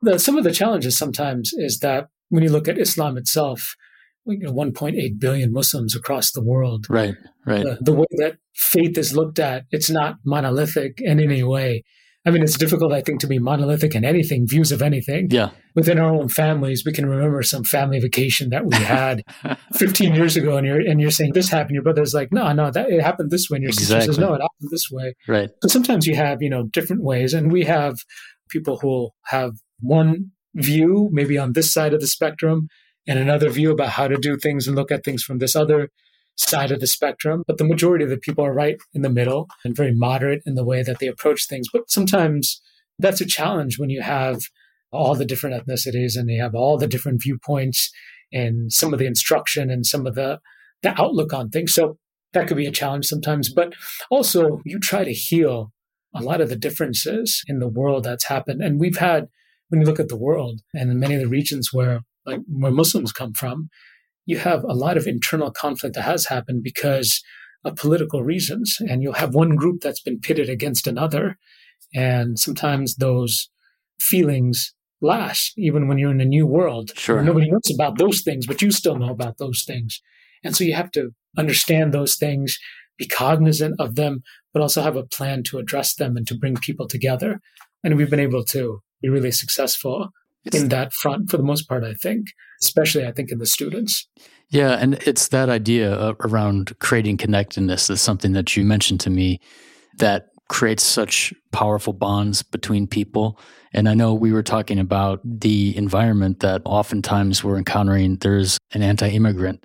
The, 0.00 0.18
some 0.18 0.38
of 0.38 0.44
the 0.44 0.52
challenges 0.52 0.96
sometimes 0.96 1.52
is 1.52 1.80
that 1.80 2.08
when 2.30 2.42
you 2.42 2.48
look 2.48 2.66
at 2.66 2.78
Islam 2.78 3.18
itself, 3.18 3.76
you 4.24 4.38
know, 4.38 4.52
1.8 4.52 5.20
billion 5.20 5.52
Muslims 5.52 5.94
across 5.94 6.32
the 6.32 6.42
world. 6.42 6.86
Right, 6.88 7.14
right. 7.44 7.64
The, 7.64 7.78
the 7.82 7.92
way 7.92 8.06
that 8.12 8.36
faith 8.54 8.96
is 8.96 9.14
looked 9.14 9.38
at, 9.38 9.64
it's 9.70 9.90
not 9.90 10.16
monolithic 10.24 10.98
in 10.98 11.20
any 11.20 11.42
way. 11.42 11.84
I 12.26 12.30
mean, 12.30 12.42
it's 12.42 12.58
difficult, 12.58 12.92
I 12.92 13.00
think, 13.00 13.20
to 13.20 13.26
be 13.26 13.38
monolithic 13.38 13.94
in 13.94 14.04
anything, 14.04 14.46
views 14.46 14.72
of 14.72 14.82
anything. 14.82 15.28
Yeah. 15.30 15.50
Within 15.74 15.98
our 15.98 16.12
own 16.12 16.28
families, 16.28 16.84
we 16.84 16.92
can 16.92 17.06
remember 17.06 17.42
some 17.42 17.64
family 17.64 17.98
vacation 17.98 18.50
that 18.50 18.66
we 18.66 18.76
had 18.76 19.22
15 19.74 20.14
years 20.14 20.36
ago, 20.36 20.58
and 20.58 20.66
you're 20.66 20.80
and 20.80 21.00
you're 21.00 21.10
saying 21.10 21.32
this 21.32 21.48
happened. 21.48 21.74
Your 21.74 21.82
brother's 21.82 22.12
like, 22.12 22.30
no, 22.30 22.52
no, 22.52 22.70
that 22.70 22.90
it 22.90 23.00
happened 23.00 23.30
this 23.30 23.48
way. 23.48 23.56
And 23.56 23.62
your 23.62 23.70
exactly. 23.70 24.00
sister 24.00 24.12
says, 24.12 24.18
no, 24.18 24.34
it 24.34 24.42
happened 24.42 24.70
this 24.70 24.90
way. 24.90 25.14
Right. 25.26 25.48
So 25.62 25.68
sometimes 25.68 26.06
you 26.06 26.14
have, 26.14 26.42
you 26.42 26.50
know, 26.50 26.64
different 26.64 27.02
ways, 27.02 27.32
and 27.32 27.50
we 27.50 27.64
have 27.64 27.96
people 28.50 28.78
who 28.78 29.10
have 29.26 29.52
one 29.80 30.32
view, 30.54 31.08
maybe 31.12 31.38
on 31.38 31.54
this 31.54 31.72
side 31.72 31.94
of 31.94 32.00
the 32.00 32.06
spectrum, 32.06 32.68
and 33.06 33.18
another 33.18 33.48
view 33.48 33.70
about 33.70 33.90
how 33.90 34.08
to 34.08 34.16
do 34.16 34.36
things 34.36 34.66
and 34.66 34.76
look 34.76 34.92
at 34.92 35.04
things 35.04 35.22
from 35.22 35.38
this 35.38 35.56
other 35.56 35.88
side 36.40 36.70
of 36.70 36.80
the 36.80 36.86
spectrum, 36.86 37.42
but 37.46 37.58
the 37.58 37.64
majority 37.64 38.04
of 38.04 38.10
the 38.10 38.16
people 38.16 38.44
are 38.44 38.54
right 38.54 38.78
in 38.94 39.02
the 39.02 39.10
middle 39.10 39.48
and 39.64 39.76
very 39.76 39.92
moderate 39.94 40.42
in 40.46 40.54
the 40.54 40.64
way 40.64 40.82
that 40.82 40.98
they 40.98 41.06
approach 41.06 41.46
things. 41.46 41.68
But 41.72 41.90
sometimes 41.90 42.60
that's 42.98 43.20
a 43.20 43.26
challenge 43.26 43.78
when 43.78 43.90
you 43.90 44.02
have 44.02 44.40
all 44.92 45.14
the 45.14 45.24
different 45.24 45.56
ethnicities 45.56 46.16
and 46.16 46.28
you 46.30 46.40
have 46.42 46.54
all 46.54 46.78
the 46.78 46.86
different 46.86 47.22
viewpoints 47.22 47.92
and 48.32 48.72
some 48.72 48.92
of 48.92 48.98
the 48.98 49.06
instruction 49.06 49.70
and 49.70 49.84
some 49.86 50.06
of 50.06 50.14
the, 50.14 50.40
the 50.82 51.00
outlook 51.00 51.32
on 51.32 51.50
things. 51.50 51.74
So 51.74 51.98
that 52.32 52.48
could 52.48 52.56
be 52.56 52.66
a 52.66 52.72
challenge 52.72 53.06
sometimes. 53.06 53.52
But 53.52 53.74
also, 54.10 54.60
you 54.64 54.78
try 54.78 55.04
to 55.04 55.12
heal 55.12 55.72
a 56.14 56.22
lot 56.22 56.40
of 56.40 56.48
the 56.48 56.56
differences 56.56 57.42
in 57.46 57.58
the 57.58 57.68
world 57.68 58.04
that's 58.04 58.24
happened. 58.24 58.62
And 58.62 58.80
we've 58.80 58.98
had, 58.98 59.28
when 59.68 59.80
you 59.80 59.86
look 59.86 60.00
at 60.00 60.08
the 60.08 60.16
world 60.16 60.60
and 60.74 60.90
in 60.90 60.98
many 60.98 61.14
of 61.14 61.20
the 61.20 61.28
regions 61.28 61.72
where 61.72 62.00
like 62.26 62.40
where 62.48 62.72
Muslims 62.72 63.12
come 63.12 63.32
from, 63.32 63.68
you 64.26 64.38
have 64.38 64.64
a 64.64 64.74
lot 64.74 64.96
of 64.96 65.06
internal 65.06 65.50
conflict 65.50 65.94
that 65.94 66.02
has 66.02 66.26
happened 66.26 66.62
because 66.62 67.22
of 67.64 67.76
political 67.76 68.22
reasons. 68.22 68.78
And 68.88 69.02
you'll 69.02 69.14
have 69.14 69.34
one 69.34 69.56
group 69.56 69.80
that's 69.80 70.00
been 70.00 70.20
pitted 70.20 70.48
against 70.48 70.86
another. 70.86 71.36
And 71.94 72.38
sometimes 72.38 72.96
those 72.96 73.50
feelings 74.00 74.74
last, 75.00 75.52
even 75.56 75.88
when 75.88 75.98
you're 75.98 76.10
in 76.10 76.20
a 76.20 76.26
new 76.26 76.46
world. 76.46 76.92
Sure. 76.96 77.22
Nobody 77.22 77.50
knows 77.50 77.70
about 77.74 77.98
those 77.98 78.20
things, 78.22 78.46
but 78.46 78.62
you 78.62 78.70
still 78.70 78.96
know 78.96 79.10
about 79.10 79.38
those 79.38 79.64
things. 79.66 80.00
And 80.44 80.56
so 80.56 80.64
you 80.64 80.74
have 80.74 80.90
to 80.92 81.10
understand 81.36 81.92
those 81.92 82.16
things, 82.16 82.58
be 82.98 83.06
cognizant 83.06 83.74
of 83.78 83.94
them, 83.94 84.22
but 84.52 84.62
also 84.62 84.82
have 84.82 84.96
a 84.96 85.04
plan 85.04 85.42
to 85.44 85.58
address 85.58 85.94
them 85.94 86.16
and 86.16 86.26
to 86.26 86.34
bring 86.34 86.56
people 86.56 86.86
together. 86.86 87.40
And 87.82 87.96
we've 87.96 88.10
been 88.10 88.20
able 88.20 88.44
to 88.46 88.80
be 89.02 89.08
really 89.08 89.32
successful 89.32 90.10
in 90.52 90.68
that 90.68 90.92
front 90.92 91.30
for 91.30 91.36
the 91.36 91.42
most 91.42 91.68
part, 91.68 91.84
I 91.84 91.94
think, 91.94 92.28
especially 92.62 93.06
I 93.06 93.12
think 93.12 93.30
in 93.30 93.38
the 93.38 93.46
students. 93.46 94.06
Yeah, 94.48 94.72
and 94.72 94.94
it's 95.06 95.28
that 95.28 95.48
idea 95.48 95.94
uh, 95.94 96.14
around 96.20 96.78
creating 96.80 97.18
connectedness 97.18 97.90
is 97.90 98.00
something 98.00 98.32
that 98.32 98.56
you 98.56 98.64
mentioned 98.64 99.00
to 99.00 99.10
me 99.10 99.40
that 99.98 100.26
creates 100.48 100.82
such 100.82 101.32
powerful 101.52 101.92
bonds 101.92 102.42
between 102.42 102.86
people. 102.86 103.38
And 103.72 103.88
I 103.88 103.94
know 103.94 104.12
we 104.12 104.32
were 104.32 104.42
talking 104.42 104.80
about 104.80 105.20
the 105.24 105.76
environment 105.76 106.40
that 106.40 106.62
oftentimes 106.64 107.44
we're 107.44 107.58
encountering. 107.58 108.16
There's 108.16 108.58
an 108.72 108.82
anti 108.82 109.08
immigrant 109.08 109.64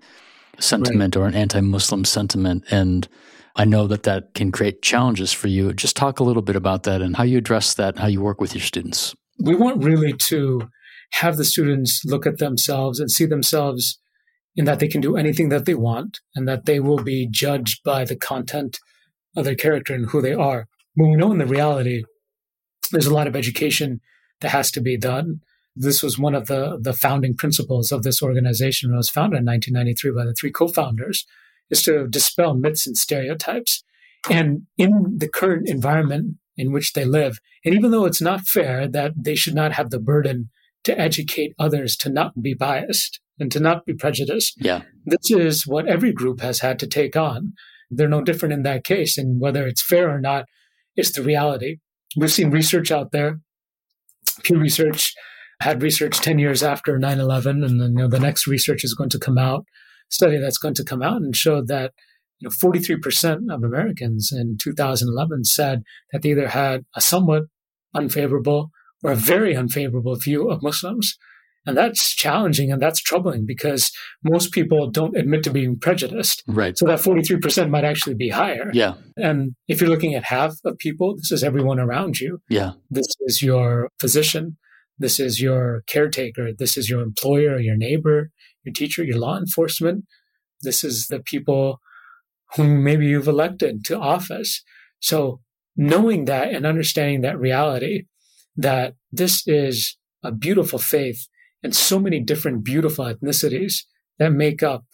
sentiment 0.59 1.15
right. 1.15 1.21
or 1.23 1.27
an 1.27 1.33
anti 1.33 1.61
Muslim 1.61 2.05
sentiment. 2.05 2.65
And 2.69 3.07
I 3.55 3.65
know 3.65 3.87
that 3.87 4.03
that 4.03 4.35
can 4.35 4.51
create 4.51 4.83
challenges 4.83 5.33
for 5.33 5.47
you. 5.47 5.73
Just 5.73 5.95
talk 5.95 6.19
a 6.19 6.23
little 6.23 6.43
bit 6.43 6.55
about 6.55 6.83
that 6.83 7.01
and 7.01 7.15
how 7.15 7.23
you 7.23 7.39
address 7.39 7.73
that, 7.75 7.97
how 7.97 8.07
you 8.07 8.21
work 8.21 8.39
with 8.39 8.53
your 8.53 8.61
students 8.61 9.15
we 9.39 9.55
want 9.55 9.83
really 9.83 10.13
to 10.13 10.69
have 11.13 11.37
the 11.37 11.45
students 11.45 12.03
look 12.05 12.25
at 12.25 12.39
themselves 12.39 12.99
and 12.99 13.11
see 13.11 13.25
themselves 13.25 13.99
in 14.55 14.65
that 14.65 14.79
they 14.79 14.87
can 14.87 15.01
do 15.01 15.17
anything 15.17 15.49
that 15.49 15.65
they 15.65 15.75
want 15.75 16.19
and 16.35 16.47
that 16.47 16.65
they 16.65 16.79
will 16.79 17.03
be 17.03 17.27
judged 17.29 17.83
by 17.83 18.05
the 18.05 18.15
content 18.15 18.79
of 19.35 19.43
their 19.43 19.55
character 19.55 19.93
and 19.93 20.09
who 20.09 20.21
they 20.21 20.33
are. 20.33 20.67
But 20.95 21.07
we 21.07 21.15
know 21.15 21.31
in 21.31 21.39
the 21.39 21.45
reality, 21.45 22.03
there's 22.91 23.07
a 23.07 23.13
lot 23.13 23.27
of 23.27 23.35
education 23.35 23.99
that 24.41 24.49
has 24.49 24.71
to 24.71 24.81
be 24.81 24.97
done. 24.97 25.41
This 25.75 26.01
was 26.01 26.17
one 26.17 26.35
of 26.35 26.47
the, 26.47 26.77
the 26.81 26.93
founding 26.93 27.35
principles 27.35 27.91
of 27.91 28.03
this 28.03 28.21
organization 28.21 28.89
when 28.89 28.95
it 28.95 28.97
was 28.97 29.09
founded 29.09 29.39
in 29.39 29.45
1993 29.45 30.11
by 30.11 30.25
the 30.25 30.33
three 30.33 30.51
co-founders, 30.51 31.25
is 31.69 31.83
to 31.83 32.07
dispel 32.07 32.53
myths 32.53 32.87
and 32.87 32.97
stereotypes. 32.97 33.83
And 34.29 34.63
in 34.77 35.17
the 35.17 35.27
current 35.27 35.67
environment 35.67 36.37
in 36.57 36.71
which 36.71 36.93
they 36.93 37.05
live. 37.05 37.39
And 37.63 37.73
even 37.73 37.91
though 37.91 38.05
it's 38.05 38.21
not 38.21 38.47
fair 38.47 38.87
that 38.87 39.13
they 39.17 39.35
should 39.35 39.55
not 39.55 39.73
have 39.73 39.89
the 39.89 39.99
burden 39.99 40.49
to 40.83 40.97
educate 40.99 41.53
others 41.57 41.95
to 41.97 42.09
not 42.09 42.41
be 42.41 42.53
biased 42.53 43.19
and 43.39 43.51
to 43.51 43.59
not 43.59 43.85
be 43.85 43.93
prejudiced, 43.93 44.55
yeah. 44.57 44.83
this 45.05 45.31
is 45.31 45.67
what 45.67 45.87
every 45.87 46.13
group 46.13 46.41
has 46.41 46.59
had 46.59 46.79
to 46.79 46.87
take 46.87 47.15
on. 47.15 47.53
They're 47.89 48.07
no 48.07 48.21
different 48.21 48.53
in 48.53 48.63
that 48.63 48.83
case. 48.83 49.17
And 49.17 49.39
whether 49.39 49.67
it's 49.67 49.81
fair 49.81 50.09
or 50.09 50.19
not, 50.19 50.45
it's 50.95 51.11
the 51.11 51.23
reality. 51.23 51.77
We've 52.15 52.31
seen 52.31 52.51
research 52.51 52.91
out 52.91 53.11
there. 53.11 53.39
Pew 54.43 54.57
Research 54.57 55.13
had 55.61 55.81
research 55.81 56.19
10 56.19 56.39
years 56.39 56.63
after 56.63 56.97
9 56.97 57.19
11, 57.19 57.63
and 57.63 57.81
then 57.81 57.91
you 57.91 58.03
know, 58.03 58.07
the 58.07 58.19
next 58.19 58.47
research 58.47 58.83
is 58.83 58.93
going 58.93 59.09
to 59.09 59.19
come 59.19 59.37
out, 59.37 59.65
study 60.09 60.37
that's 60.37 60.57
going 60.57 60.73
to 60.75 60.83
come 60.83 61.01
out 61.01 61.21
and 61.21 61.35
show 61.35 61.63
that 61.65 61.91
you 62.39 62.49
know, 62.49 62.51
43% 62.51 63.53
of 63.53 63.63
Americans 63.63 64.31
in 64.31 64.57
2011 64.61 65.45
said 65.45 65.83
that 66.11 66.21
they 66.21 66.31
either 66.31 66.49
had 66.49 66.85
a 66.95 67.01
somewhat 67.01 67.43
unfavorable 67.93 68.71
or 69.03 69.11
a 69.11 69.15
very 69.15 69.55
unfavorable 69.55 70.15
view 70.15 70.49
of 70.49 70.61
Muslims. 70.61 71.17
And 71.67 71.75
that's 71.75 72.13
challenging 72.13 72.71
and 72.71 72.79
that's 72.79 73.01
troubling 73.01 73.45
because 73.45 73.91
most 74.23 74.51
people 74.51 74.91
don't 74.91 75.17
admit 75.17 75.43
to 75.43 75.49
being 75.49 75.79
prejudiced. 75.79 76.43
Right. 76.47 76.77
So 76.77 76.85
that 76.85 76.99
43% 76.99 77.69
might 77.71 77.83
actually 77.83 78.15
be 78.15 78.29
higher. 78.29 78.69
Yeah. 78.71 78.95
And 79.17 79.55
if 79.67 79.81
you're 79.81 79.89
looking 79.89 80.13
at 80.13 80.25
half 80.25 80.53
of 80.63 80.77
people, 80.77 81.15
this 81.15 81.31
is 81.31 81.43
everyone 81.43 81.79
around 81.79 82.19
you. 82.19 82.39
Yeah. 82.49 82.73
This 82.91 83.07
is 83.21 83.41
your 83.41 83.89
physician. 83.99 84.57
This 84.99 85.19
is 85.19 85.41
your 85.41 85.81
caretaker. 85.87 86.51
This 86.57 86.77
is 86.77 86.87
your 86.87 87.01
employer, 87.01 87.59
your 87.59 87.75
neighbor, 87.75 88.29
your 88.63 88.73
teacher, 88.73 89.03
your 89.03 89.17
law 89.17 89.37
enforcement. 89.37 90.05
This 90.61 90.83
is 90.83 91.07
the 91.07 91.19
people 91.19 91.79
whom 92.55 92.83
maybe 92.83 93.05
you've 93.05 93.27
elected 93.27 93.83
to 93.85 93.99
office. 93.99 94.63
So 94.99 95.41
knowing 95.75 96.25
that 96.25 96.51
and 96.53 96.65
understanding 96.65 97.21
that 97.21 97.39
reality, 97.39 98.03
that 98.55 98.95
this 99.11 99.43
is 99.47 99.97
a 100.23 100.31
beautiful 100.31 100.79
faith 100.79 101.27
and 101.63 101.75
so 101.75 101.99
many 101.99 102.19
different 102.19 102.63
beautiful 102.63 103.05
ethnicities 103.05 103.83
that 104.19 104.31
make 104.31 104.63
up 104.63 104.85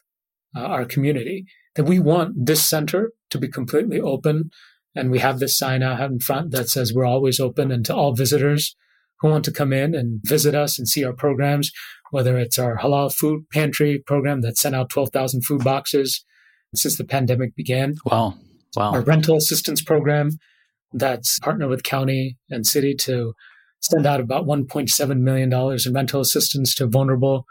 uh, 0.56 0.62
our 0.62 0.86
community, 0.86 1.46
that 1.76 1.84
we 1.84 2.00
want 2.00 2.46
this 2.46 2.68
center 2.68 3.12
to 3.30 3.38
be 3.38 3.48
completely 3.48 4.00
open 4.00 4.50
And 4.94 5.10
we 5.10 5.20
have 5.20 5.40
this 5.40 5.58
sign 5.58 5.84
out 5.84 6.02
in 6.02 6.20
front 6.20 6.52
that 6.52 6.70
says 6.70 6.94
we're 6.94 7.06
always 7.06 7.40
open 7.40 7.72
and 7.72 7.86
to 7.86 7.96
all 7.96 8.14
visitors 8.14 8.76
who 9.20 9.30
want 9.30 9.46
to 9.46 9.52
come 9.52 9.72
in 9.72 9.96
and 9.96 10.20
visit 10.24 10.54
us 10.54 10.78
and 10.78 10.88
see 10.88 11.06
our 11.06 11.14
programs, 11.14 11.72
whether 12.10 12.38
it's 12.38 12.60
our 12.60 12.78
halal 12.78 13.14
food 13.14 13.44
pantry 13.54 14.00
program 14.06 14.42
that 14.42 14.58
sent 14.58 14.76
out 14.76 14.90
12,000 14.90 15.46
food 15.46 15.64
boxes 15.64 16.26
since 16.74 16.98
the 16.98 17.04
pandemic 17.04 17.56
began. 17.56 17.96
Wow. 18.06 18.36
Wow. 18.76 18.94
Our 18.94 19.02
rental 19.02 19.36
assistance 19.36 19.82
program 19.82 20.32
that's 20.94 21.40
partnered 21.40 21.70
with 21.70 21.84
county 21.84 22.38
and 22.50 22.66
city 22.66 22.96
to 23.02 23.34
send 23.82 24.06
out 24.06 24.20
about 24.20 24.46
$1.7 24.46 25.20
million 25.20 25.52
in 25.52 25.94
rental 25.94 26.22
assistance 26.22 26.76
to 26.76 26.88
vulnerable 26.88 27.46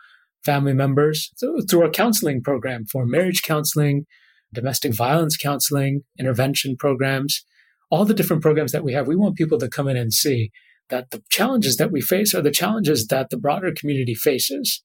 family 0.44 0.72
members 0.72 1.32
through 1.38 1.82
our 1.82 1.90
counseling 1.90 2.42
program 2.42 2.86
for 2.86 3.04
marriage 3.04 3.42
counseling, 3.42 4.06
domestic 4.52 4.94
violence 4.94 5.36
counseling, 5.36 6.02
intervention 6.18 6.76
programs, 6.76 7.44
all 7.90 8.04
the 8.04 8.14
different 8.14 8.42
programs 8.42 8.72
that 8.72 8.84
we 8.84 8.92
have. 8.92 9.06
We 9.06 9.16
want 9.16 9.36
people 9.36 9.58
to 9.58 9.68
come 9.68 9.88
in 9.88 9.96
and 9.96 10.12
see 10.12 10.50
that 10.88 11.10
the 11.10 11.22
challenges 11.30 11.76
that 11.76 11.92
we 11.92 12.00
face 12.00 12.34
are 12.34 12.42
the 12.42 12.50
challenges 12.50 13.08
that 13.08 13.30
the 13.30 13.36
broader 13.36 13.72
community 13.76 14.14
faces. 14.14 14.82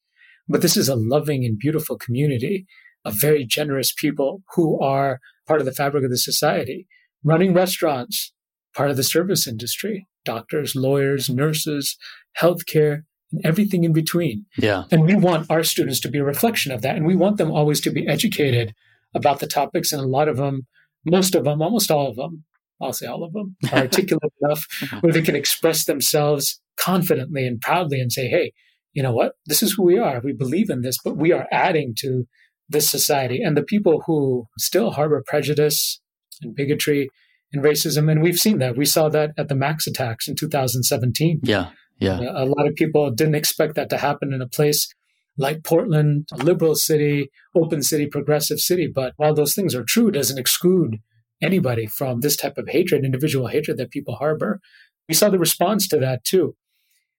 But 0.48 0.62
this 0.62 0.76
is 0.76 0.90
a 0.90 0.96
loving 0.96 1.46
and 1.46 1.58
beautiful 1.58 1.98
community 1.98 2.66
of 3.06 3.14
very 3.20 3.46
generous 3.46 3.94
people 3.94 4.42
who 4.56 4.80
are 4.82 5.20
part 5.48 5.60
of 5.60 5.66
the 5.66 5.72
fabric 5.72 6.04
of 6.04 6.10
the 6.10 6.18
society, 6.18 6.88
running 7.24 7.54
restaurants, 7.54 8.34
part 8.74 8.90
of 8.90 8.98
the 8.98 9.04
service 9.04 9.48
industry, 9.48 10.08
doctors, 10.26 10.76
lawyers, 10.76 11.30
nurses, 11.30 11.98
healthcare, 12.40 13.04
and 13.32 13.46
everything 13.46 13.84
in 13.84 13.94
between. 13.94 14.46
Yeah. 14.58 14.84
And 14.92 15.06
we 15.06 15.16
want 15.16 15.50
our 15.50 15.64
students 15.64 16.00
to 16.02 16.10
be 16.10 16.18
a 16.18 16.24
reflection 16.24 16.72
of 16.72 16.82
that. 16.82 16.96
And 16.96 17.06
we 17.06 17.16
want 17.16 17.38
them 17.38 17.52
always 17.52 17.80
to 17.82 17.92
be 17.92 18.08
educated 18.08 18.74
about 19.14 19.40
the 19.40 19.48
topics. 19.48 19.92
And 19.92 20.02
a 20.02 20.08
lot 20.08 20.28
of 20.28 20.38
them, 20.38 20.68
most 21.06 21.36
of 21.36 21.44
them, 21.46 21.62
almost 21.62 21.92
all 21.92 22.08
of 22.08 22.16
them, 22.16 22.44
I'll 22.82 22.94
say 22.94 23.06
all 23.06 23.24
of 23.24 23.34
them, 23.34 23.56
are 23.72 23.80
articulate 23.80 24.34
enough 24.42 24.66
where 25.00 25.14
they 25.14 25.22
can 25.22 25.36
express 25.36 25.86
themselves 25.86 26.60
confidently 26.78 27.48
and 27.48 27.62
proudly 27.62 28.02
and 28.02 28.12
say, 28.12 28.28
hey, 28.28 28.52
you 28.94 29.04
know 29.04 29.14
what? 29.14 29.34
This 29.46 29.62
is 29.62 29.74
who 29.74 29.84
we 29.84 29.98
are. 29.98 30.22
We 30.24 30.34
believe 30.34 30.70
in 30.70 30.82
this, 30.82 30.98
but 31.04 31.18
we 31.18 31.32
are 31.32 31.48
adding 31.52 31.94
to 32.00 32.26
this 32.70 32.90
society. 32.90 33.42
And 33.42 33.56
the 33.56 33.64
people 33.64 34.04
who 34.06 34.48
still 34.58 34.92
harbor 34.92 35.24
prejudice 35.26 36.02
and 36.42 36.56
bigotry 36.56 37.10
and 37.54 37.64
racism, 37.64 38.12
and 38.12 38.22
we've 38.22 38.40
seen 38.40 38.60
that. 38.60 38.78
We 38.78 38.86
saw 38.86 39.10
that 39.10 39.32
at 39.38 39.48
the 39.48 39.56
Max 39.56 39.88
attacks 39.88 40.28
in 40.28 40.36
2017. 40.36 41.42
Yeah. 41.44 41.70
Yeah. 42.00 42.20
Uh, 42.20 42.44
a 42.44 42.46
lot 42.46 42.68
of 42.68 42.76
people 42.76 43.10
didn't 43.12 43.36
expect 43.36 43.76
that 43.76 43.90
to 43.90 43.98
happen 43.98 44.34
in 44.34 44.42
a 44.42 44.48
place 44.48 44.94
like 45.38 45.64
Portland, 45.64 46.28
a 46.32 46.38
liberal 46.38 46.76
city, 46.76 47.30
open 47.56 47.82
city, 47.82 48.08
progressive 48.08 48.60
city. 48.60 48.90
But 48.94 49.14
while 49.18 49.34
those 49.34 49.54
things 49.54 49.76
are 49.76 49.84
true, 49.84 50.12
doesn't 50.12 50.40
exclude 50.40 50.98
anybody 51.42 51.86
from 51.86 52.22
this 52.22 52.36
type 52.36 52.58
of 52.58 52.70
hatred, 52.70 53.04
individual 53.04 53.48
hatred 53.48 53.78
that 53.78 53.92
people 53.92 54.16
harbor. 54.16 54.60
We 55.08 55.16
saw 55.16 55.30
the 55.30 55.40
response 55.40 55.88
to 55.90 55.98
that 56.00 56.24
too. 56.24 56.56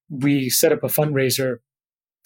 We 0.09 0.49
set 0.51 0.73
up 0.73 0.83
a 0.83 0.89
fundraiser 0.89 1.57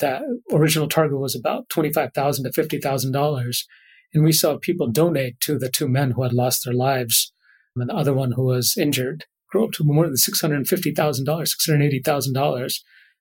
that 0.00 0.22
original 0.52 0.88
target 0.88 1.18
was 1.18 1.34
about 1.34 1.68
25,000 1.70 2.44
to 2.44 2.50
$50,000. 2.50 3.64
And 4.12 4.24
we 4.24 4.32
saw 4.32 4.58
people 4.58 4.88
donate 4.88 5.40
to 5.40 5.58
the 5.58 5.70
two 5.70 5.88
men 5.88 6.12
who 6.12 6.22
had 6.24 6.32
lost 6.32 6.64
their 6.64 6.74
lives 6.74 7.32
and 7.76 7.88
the 7.88 7.94
other 7.94 8.12
one 8.12 8.32
who 8.32 8.44
was 8.44 8.76
injured 8.76 9.24
grow 9.50 9.64
up 9.64 9.72
to 9.72 9.84
more 9.84 10.06
than 10.06 10.14
$650,000, 10.14 10.94
$680,000. 10.94 12.74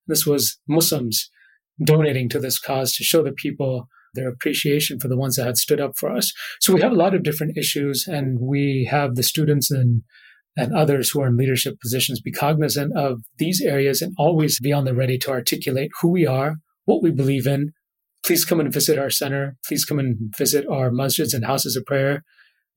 This 0.07 0.25
was 0.25 0.59
Muslims 0.67 1.29
donating 1.83 2.29
to 2.29 2.39
this 2.39 2.59
cause 2.59 2.93
to 2.93 3.03
show 3.03 3.23
the 3.23 3.31
people 3.31 3.87
their 4.13 4.29
appreciation 4.29 4.99
for 4.99 5.07
the 5.07 5.17
ones 5.17 5.35
that 5.35 5.45
had 5.45 5.57
stood 5.57 5.79
up 5.79 5.97
for 5.97 6.11
us. 6.11 6.31
So 6.59 6.73
we 6.73 6.81
have 6.81 6.91
a 6.91 6.95
lot 6.95 7.13
of 7.13 7.23
different 7.23 7.57
issues, 7.57 8.07
and 8.07 8.39
we 8.39 8.87
have 8.89 9.15
the 9.15 9.23
students 9.23 9.69
and 9.71 10.03
and 10.57 10.75
others 10.75 11.09
who 11.09 11.21
are 11.21 11.27
in 11.27 11.37
leadership 11.37 11.79
positions 11.79 12.19
be 12.19 12.31
cognizant 12.31 12.95
of 12.97 13.21
these 13.37 13.61
areas 13.61 14.01
and 14.01 14.13
always 14.17 14.59
be 14.59 14.73
on 14.73 14.83
the 14.83 14.93
ready 14.93 15.17
to 15.17 15.31
articulate 15.31 15.89
who 16.01 16.09
we 16.09 16.25
are, 16.25 16.55
what 16.89 17.03
we 17.03 17.11
believe 17.11 17.45
in. 17.45 17.71
Please 18.25 18.43
come 18.43 18.59
and 18.59 18.73
visit 18.73 18.97
our 18.97 19.11
center. 19.11 19.55
Please 19.65 19.85
come 19.85 19.99
and 19.99 20.17
visit 20.35 20.65
our 20.67 20.89
masjids 20.89 21.35
and 21.35 21.45
houses 21.45 21.75
of 21.75 21.85
prayer 21.85 22.23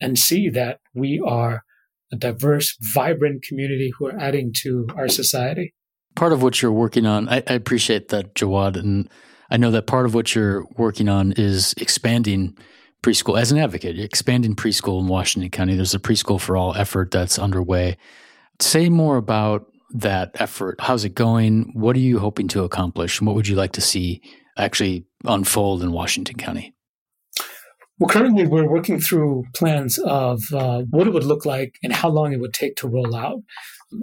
and 0.01 0.18
see 0.18 0.51
that 0.51 0.81
we 0.94 1.20
are 1.27 1.62
a 2.12 2.16
diverse, 2.16 2.77
vibrant 2.81 3.42
community 3.42 3.90
who 3.96 4.07
are 4.07 4.18
adding 4.20 4.53
to 4.59 4.87
our 4.94 5.09
society. 5.09 5.72
Part 6.14 6.35
of 6.35 6.42
what 6.42 6.61
you're 6.61 6.70
working 6.70 7.07
on, 7.07 7.27
I, 7.31 7.37
I 7.46 7.55
appreciate 7.55 8.09
that, 8.09 8.35
Jawad, 8.35 8.77
and 8.77 9.09
I 9.51 9.57
know 9.57 9.70
that 9.70 9.87
part 9.87 10.05
of 10.05 10.14
what 10.14 10.35
you're 10.35 10.66
working 10.77 11.09
on 11.09 11.33
is 11.33 11.75
expanding 11.79 12.57
preschool 13.03 13.40
as 13.40 13.51
an 13.51 13.59
advocate, 13.59 13.98
expanding 13.98 14.55
preschool 14.55 15.01
in 15.01 15.09
Washington 15.09 15.51
County. 15.51 15.75
There's 15.75 15.94
a 15.94 15.98
preschool 15.98 16.38
for 16.38 16.55
all 16.57 16.75
effort 16.77 17.11
that's 17.11 17.38
underway. 17.38 17.96
Say 18.61 18.90
more 18.90 19.16
about 19.16 19.71
that 19.92 20.31
effort. 20.35 20.81
How's 20.81 21.05
it 21.05 21.14
going? 21.14 21.70
What 21.74 21.96
are 21.96 22.00
you 22.00 22.18
hoping 22.18 22.48
to 22.48 22.64
accomplish? 22.64 23.20
What 23.20 23.35
would 23.35 23.48
you 23.48 23.57
like 23.57 23.72
to 23.72 23.81
see 23.81 24.22
actually 24.57 25.07
unfold 25.24 25.83
in 25.83 25.92
Washington 25.92 26.37
County? 26.37 26.74
Well, 27.98 28.09
currently 28.09 28.46
we're 28.46 28.68
working 28.68 29.00
through 29.00 29.44
plans 29.55 29.98
of 29.98 30.42
uh, 30.52 30.83
what 30.90 31.07
it 31.07 31.12
would 31.12 31.24
look 31.24 31.46
like 31.46 31.76
and 31.83 31.92
how 31.92 32.09
long 32.09 32.33
it 32.33 32.40
would 32.40 32.55
take 32.55 32.76
to 32.76 32.88
roll 32.88 33.14
out. 33.14 33.42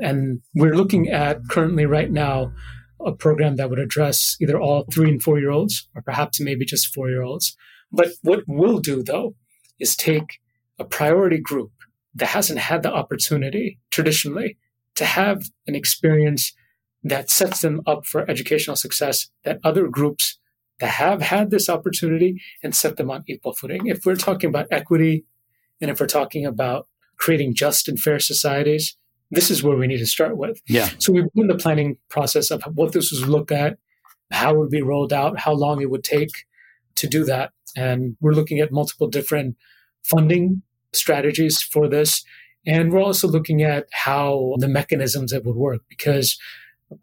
And 0.02 0.42
we're 0.56 0.76
looking 0.76 1.10
at 1.10 1.42
currently 1.50 1.86
right 1.86 2.12
now 2.12 2.54
a 3.06 3.12
program 3.12 3.56
that 3.56 3.70
would 3.70 3.80
address 3.80 4.38
either 4.40 4.60
all 4.60 4.86
three 4.92 5.10
and 5.10 5.22
four 5.22 5.40
year 5.40 5.50
olds 5.50 5.90
or 5.96 6.02
perhaps 6.02 6.40
maybe 6.40 6.66
just 6.66 6.94
four 6.94 7.10
year 7.10 7.24
olds. 7.24 7.58
But 7.92 8.10
what 8.22 8.44
we'll 8.48 8.80
do 8.80 9.04
though 9.04 9.36
is 9.80 9.96
take 9.96 10.40
a 10.78 10.86
priority 10.86 11.40
group 11.40 11.72
that 12.16 12.28
hasn't 12.28 12.60
had 12.60 12.84
the 12.84 12.94
opportunity 12.94 13.80
traditionally 13.92 14.58
to 15.00 15.06
have 15.06 15.44
an 15.66 15.76
experience 15.76 16.54
that 17.06 17.30
sets 17.30 17.62
them 17.62 17.80
up 17.88 18.06
for 18.06 18.30
educational 18.30 18.76
success 18.76 19.30
that 19.46 19.58
other 19.64 19.88
groups 19.88 20.38
that 20.82 20.90
have 20.92 21.22
had 21.22 21.52
this 21.52 21.70
opportunity 21.70 22.42
and 22.62 22.76
set 22.76 22.98
them 22.98 23.10
on 23.10 23.24
equal 23.26 23.54
footing. 23.54 23.88
If 23.88 24.06
we're 24.06 24.18
talking 24.18 24.50
about 24.50 24.68
equity 24.72 25.24
and 25.80 25.90
if 25.90 26.02
we're 26.02 26.08
talking 26.08 26.46
about 26.46 26.90
creating 27.18 27.56
just 27.56 27.88
and 27.88 27.98
fair 27.98 28.20
societies, 28.20 28.98
this 29.32 29.50
is 29.50 29.64
where 29.64 29.78
we 29.78 29.88
need 29.88 30.00
to 30.00 30.06
start 30.06 30.36
with. 30.36 30.62
Yeah. 30.68 30.90
So 30.98 31.14
we've 31.14 31.32
been 31.34 31.44
in 31.44 31.48
the 31.48 31.56
planning 31.56 31.96
process 32.10 32.52
of 32.52 32.62
what 32.74 32.92
this 32.92 33.10
was 33.10 33.26
looked 33.26 33.54
at, 33.54 33.78
how 34.32 34.56
it 34.56 34.58
would 34.58 34.70
be 34.70 34.82
rolled 34.82 35.14
out, 35.14 35.40
how 35.40 35.54
long 35.54 35.82
it 35.82 35.90
would 35.90 36.04
take 36.04 36.46
to 36.96 37.08
do 37.08 37.24
that. 37.24 37.52
And 37.78 38.18
we're 38.20 38.34
looking 38.34 38.60
at 38.60 38.74
multiple 38.74 39.08
different 39.08 39.56
funding 40.04 40.64
strategies 40.92 41.62
for 41.62 41.88
this. 41.88 42.26
And 42.66 42.92
we're 42.92 43.02
also 43.02 43.28
looking 43.28 43.62
at 43.62 43.88
how 43.92 44.56
the 44.58 44.68
mechanisms 44.68 45.32
that 45.32 45.46
would 45.46 45.56
work 45.56 45.82
because 45.90 46.38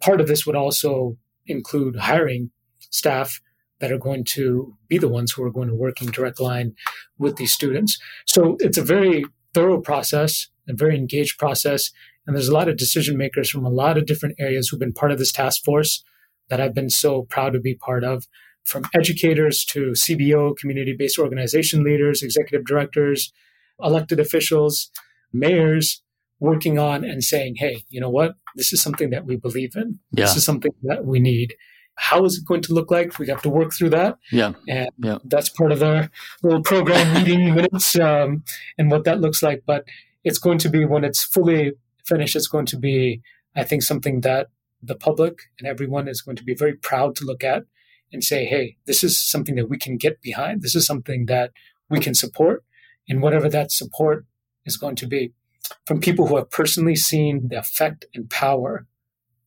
part 0.01 0.21
of 0.21 0.27
this 0.27 0.47
would 0.47 0.57
also 0.57 1.16
include 1.47 1.97
hiring 1.97 2.51
staff 2.90 3.40
that 3.81 3.92
are 3.92 3.99
going 3.99 4.25
to 4.25 4.75
be 4.88 4.99
the 4.99 5.09
ones 5.09 5.33
who 5.33 5.42
are 5.42 5.51
going 5.51 5.69
to 5.69 5.75
work 5.75 6.01
in 6.01 6.11
direct 6.11 6.40
line 6.40 6.75
with 7.19 7.37
these 7.37 7.53
students. 7.53 7.99
So 8.27 8.57
it's 8.61 8.79
a 8.79 8.83
very 8.83 9.25
thorough 9.55 9.81
process, 9.81 10.49
a 10.69 10.75
very 10.75 10.97
engaged 10.97 11.38
process. 11.38 11.90
And 12.27 12.35
there's 12.35 12.49
a 12.49 12.55
lot 12.55 12.69
of 12.69 12.77
decision 12.77 13.16
makers 13.16 13.51
from 13.51 13.64
a 13.64 13.71
lot 13.71 13.99
of 13.99 14.07
different 14.07 14.37
areas 14.38 14.69
who've 14.69 14.81
been 14.81 14.92
part 14.92 15.12
of 15.12 15.19
this 15.19 15.33
task 15.33 15.64
force 15.64 16.03
that 16.49 16.61
I've 16.61 16.75
been 16.75 16.90
so 16.90 17.23
proud 17.23 17.53
to 17.53 17.61
be 17.61 17.75
part 17.75 18.05
of, 18.05 18.27
from 18.64 18.85
educators 18.95 19.64
to 19.66 19.92
CBO, 19.92 20.57
community 20.57 20.95
based 20.97 21.19
organization 21.19 21.85
leaders, 21.85 22.23
executive 22.23 22.66
directors, 22.66 23.33
elected 23.81 24.19
officials, 24.19 24.90
mayors, 25.38 26.03
working 26.40 26.79
on 26.79 27.05
and 27.05 27.25
saying, 27.25 27.57
hey, 27.57 27.85
you 27.88 28.01
know 28.01 28.11
what? 28.11 28.35
This 28.55 28.72
is 28.72 28.83
something 28.83 29.11
that 29.11 29.25
we 29.25 29.37
believe 29.37 29.75
in. 29.75 29.99
Yeah. 30.12 30.27
This 30.27 30.37
is 30.37 30.44
something 30.44 30.72
that 30.83 31.05
we 31.05 31.18
need. 31.18 31.55
How 31.96 32.25
is 32.25 32.38
it 32.38 32.46
going 32.46 32.61
to 32.62 32.75
look 32.75 32.90
like? 32.90 33.18
We 33.18 33.27
have 33.29 33.40
to 33.42 33.49
work 33.49 33.72
through 33.72 33.90
that. 33.90 34.18
Yeah. 34.31 34.53
And 34.68 34.90
yeah. 34.99 35.18
that's 35.25 35.49
part 35.49 35.72
of 35.72 35.79
the 35.79 36.11
little 36.42 36.62
program 36.62 37.14
meeting 37.14 37.55
minutes 37.55 37.99
um, 37.99 38.44
and 38.77 38.90
what 38.90 39.05
that 39.05 39.20
looks 39.20 39.42
like. 39.42 39.62
But 39.66 39.85
it's 40.25 40.38
going 40.38 40.59
to 40.59 40.68
be, 40.68 40.85
when 40.85 41.05
it's 41.05 41.25
fully 41.25 41.72
finished, 42.05 42.37
it's 42.37 42.49
going 42.49 42.66
to 42.66 42.79
be, 42.79 43.22
I 43.55 43.64
think, 43.64 43.83
something 43.83 44.20
that 44.20 44.49
the 44.83 44.94
public 44.94 45.38
and 45.59 45.66
everyone 45.66 46.07
is 46.07 46.20
going 46.20 46.37
to 46.37 46.44
be 46.44 46.55
very 46.55 46.75
proud 46.75 47.16
to 47.16 47.25
look 47.25 47.42
at 47.42 47.62
and 48.12 48.22
say, 48.22 48.44
hey, 48.44 48.77
this 48.87 49.03
is 49.03 49.22
something 49.22 49.55
that 49.57 49.70
we 49.70 49.79
can 49.79 49.96
get 49.96 50.20
behind. 50.20 50.62
This 50.62 50.75
is 50.75 50.87
something 50.87 51.27
that 51.27 51.51
we 51.88 51.99
can 51.99 52.14
support. 52.14 52.62
And 53.09 53.22
whatever 53.22 53.49
that 53.49 53.72
support 53.72 54.27
is 54.66 54.76
going 54.76 54.96
to 54.96 55.07
be 55.07 55.33
from 55.87 56.00
people 56.00 56.26
who 56.26 56.37
have 56.37 56.50
personally 56.50 56.96
seen 56.96 57.48
the 57.48 57.59
effect 57.59 58.05
and 58.14 58.29
power 58.29 58.87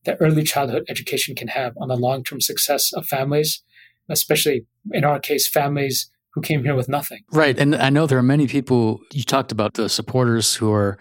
that 0.04 0.16
early 0.20 0.42
childhood 0.42 0.84
education 0.88 1.34
can 1.34 1.48
have 1.48 1.74
on 1.78 1.88
the 1.88 1.96
long 1.96 2.24
term 2.24 2.40
success 2.40 2.92
of 2.92 3.06
families, 3.06 3.62
especially 4.08 4.66
in 4.92 5.04
our 5.04 5.20
case, 5.20 5.48
families 5.48 6.10
who 6.32 6.40
came 6.40 6.64
here 6.64 6.74
with 6.74 6.88
nothing. 6.88 7.22
Right. 7.32 7.58
And 7.58 7.74
I 7.74 7.90
know 7.90 8.06
there 8.06 8.18
are 8.18 8.22
many 8.22 8.46
people, 8.46 9.00
you 9.12 9.22
talked 9.22 9.52
about 9.52 9.74
the 9.74 9.88
supporters 9.88 10.54
who 10.54 10.72
are 10.72 10.98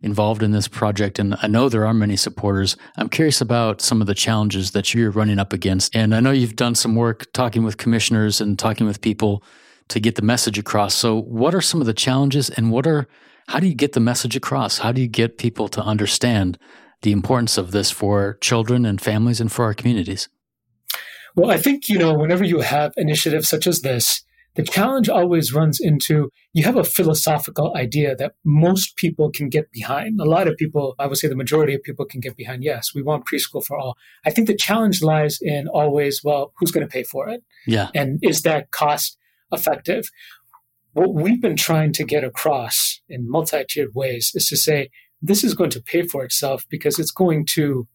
involved 0.00 0.44
in 0.44 0.52
this 0.52 0.68
project, 0.68 1.18
and 1.18 1.36
I 1.42 1.48
know 1.48 1.68
there 1.68 1.84
are 1.84 1.92
many 1.92 2.14
supporters. 2.14 2.76
I'm 2.96 3.08
curious 3.08 3.40
about 3.40 3.80
some 3.80 4.00
of 4.00 4.06
the 4.06 4.14
challenges 4.14 4.70
that 4.70 4.94
you're 4.94 5.10
running 5.10 5.40
up 5.40 5.52
against. 5.52 5.94
And 5.96 6.14
I 6.14 6.20
know 6.20 6.30
you've 6.30 6.54
done 6.54 6.76
some 6.76 6.94
work 6.94 7.26
talking 7.32 7.64
with 7.64 7.78
commissioners 7.78 8.40
and 8.40 8.56
talking 8.56 8.86
with 8.86 9.00
people 9.00 9.42
to 9.88 9.98
get 9.98 10.14
the 10.14 10.22
message 10.22 10.58
across. 10.58 10.94
So, 10.94 11.20
what 11.22 11.54
are 11.54 11.60
some 11.60 11.80
of 11.80 11.86
the 11.86 11.94
challenges, 11.94 12.48
and 12.50 12.70
what 12.70 12.86
are 12.86 13.08
How 13.48 13.60
do 13.60 13.66
you 13.66 13.74
get 13.74 13.94
the 13.94 14.00
message 14.00 14.36
across? 14.36 14.78
How 14.78 14.92
do 14.92 15.00
you 15.00 15.08
get 15.08 15.38
people 15.38 15.68
to 15.68 15.82
understand 15.82 16.58
the 17.00 17.12
importance 17.12 17.56
of 17.56 17.70
this 17.70 17.90
for 17.90 18.36
children 18.42 18.84
and 18.84 19.00
families 19.00 19.40
and 19.40 19.50
for 19.50 19.64
our 19.64 19.72
communities? 19.72 20.28
Well, 21.34 21.50
I 21.50 21.56
think, 21.56 21.88
you 21.88 21.98
know, 21.98 22.12
whenever 22.12 22.44
you 22.44 22.60
have 22.60 22.92
initiatives 22.98 23.48
such 23.48 23.66
as 23.66 23.80
this, 23.80 24.22
the 24.56 24.64
challenge 24.64 25.08
always 25.08 25.54
runs 25.54 25.78
into 25.80 26.30
you 26.52 26.64
have 26.64 26.76
a 26.76 26.84
philosophical 26.84 27.74
idea 27.74 28.14
that 28.16 28.32
most 28.44 28.96
people 28.96 29.30
can 29.30 29.48
get 29.48 29.70
behind. 29.72 30.20
A 30.20 30.24
lot 30.24 30.46
of 30.46 30.56
people, 30.56 30.94
I 30.98 31.06
would 31.06 31.16
say 31.16 31.28
the 31.28 31.36
majority 31.36 31.74
of 31.74 31.82
people 31.82 32.04
can 32.04 32.20
get 32.20 32.36
behind. 32.36 32.64
Yes, 32.64 32.92
we 32.94 33.02
want 33.02 33.24
preschool 33.24 33.64
for 33.64 33.78
all. 33.78 33.96
I 34.26 34.30
think 34.30 34.46
the 34.46 34.56
challenge 34.56 35.00
lies 35.00 35.38
in 35.40 35.68
always, 35.68 36.22
well, 36.22 36.52
who's 36.58 36.70
going 36.70 36.86
to 36.86 36.92
pay 36.92 37.04
for 37.04 37.28
it? 37.30 37.42
Yeah. 37.66 37.88
And 37.94 38.18
is 38.20 38.42
that 38.42 38.72
cost 38.72 39.16
effective? 39.52 40.10
What 40.98 41.14
we've 41.14 41.40
been 41.40 41.56
trying 41.56 41.92
to 41.92 42.02
get 42.02 42.24
across 42.24 43.00
in 43.08 43.30
multi 43.30 43.64
tiered 43.68 43.94
ways 43.94 44.32
is 44.34 44.46
to 44.46 44.56
say 44.56 44.90
this 45.22 45.44
is 45.44 45.54
going 45.54 45.70
to 45.70 45.80
pay 45.80 46.02
for 46.02 46.24
itself 46.24 46.64
because 46.68 46.98
it's 46.98 47.12
going 47.12 47.46
to 47.50 47.86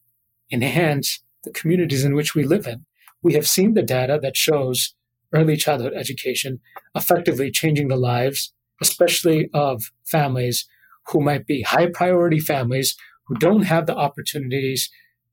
enhance 0.49 1.21
the 1.43 1.51
communities 1.51 2.05
in 2.05 2.15
which 2.15 2.33
we 2.33 2.45
live 2.45 2.65
in. 2.65 2.85
We 3.21 3.33
have 3.33 3.45
seen 3.45 3.73
the 3.73 3.83
data 3.83 4.19
that 4.21 4.37
shows 4.37 4.95
early 5.33 5.57
childhood 5.57 5.91
education 5.93 6.61
effectively 6.95 7.51
changing 7.51 7.89
the 7.89 7.97
lives, 7.97 8.53
especially 8.79 9.49
of 9.53 9.91
families 10.05 10.65
who 11.07 11.19
might 11.19 11.45
be 11.45 11.63
high 11.63 11.87
priority 11.87 12.39
families 12.39 12.95
who 13.27 13.35
don't 13.35 13.63
have 13.63 13.85
the 13.85 13.97
opportunities 13.97 14.89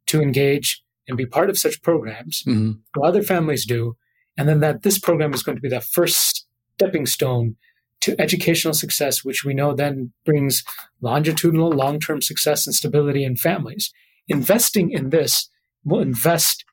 to 0.07 0.21
engage 0.21 0.83
and 1.07 1.17
be 1.17 1.25
part 1.25 1.49
of 1.49 1.57
such 1.57 1.83
programs, 1.83 2.43
mm-hmm. 2.49 2.73
while 2.95 3.09
other 3.09 3.23
families 3.23 3.65
do. 3.65 3.97
And 4.37 4.49
then 4.49 4.59
that 4.59 4.83
this 4.83 4.99
program 4.99 5.33
is 5.33 5.45
going 5.45 5.57
to 5.57 5.63
be 5.63 5.69
the 5.69 5.81
first 5.81 6.49
stepping 6.81 7.05
stone 7.05 7.57
to 8.01 8.19
educational 8.19 8.73
success, 8.73 9.23
which 9.23 9.45
we 9.45 9.53
know 9.53 9.75
then 9.75 10.13
brings 10.25 10.65
longitudinal, 11.03 11.71
long 11.71 12.01
term 12.01 12.23
success 12.23 12.67
and 12.67 12.75
stability 12.75 13.23
in 13.23 13.37
families. 13.37 13.93
Investing 14.29 14.91
in 14.91 15.11
this 15.11 15.51
will 15.85 16.01
invest 16.01 16.65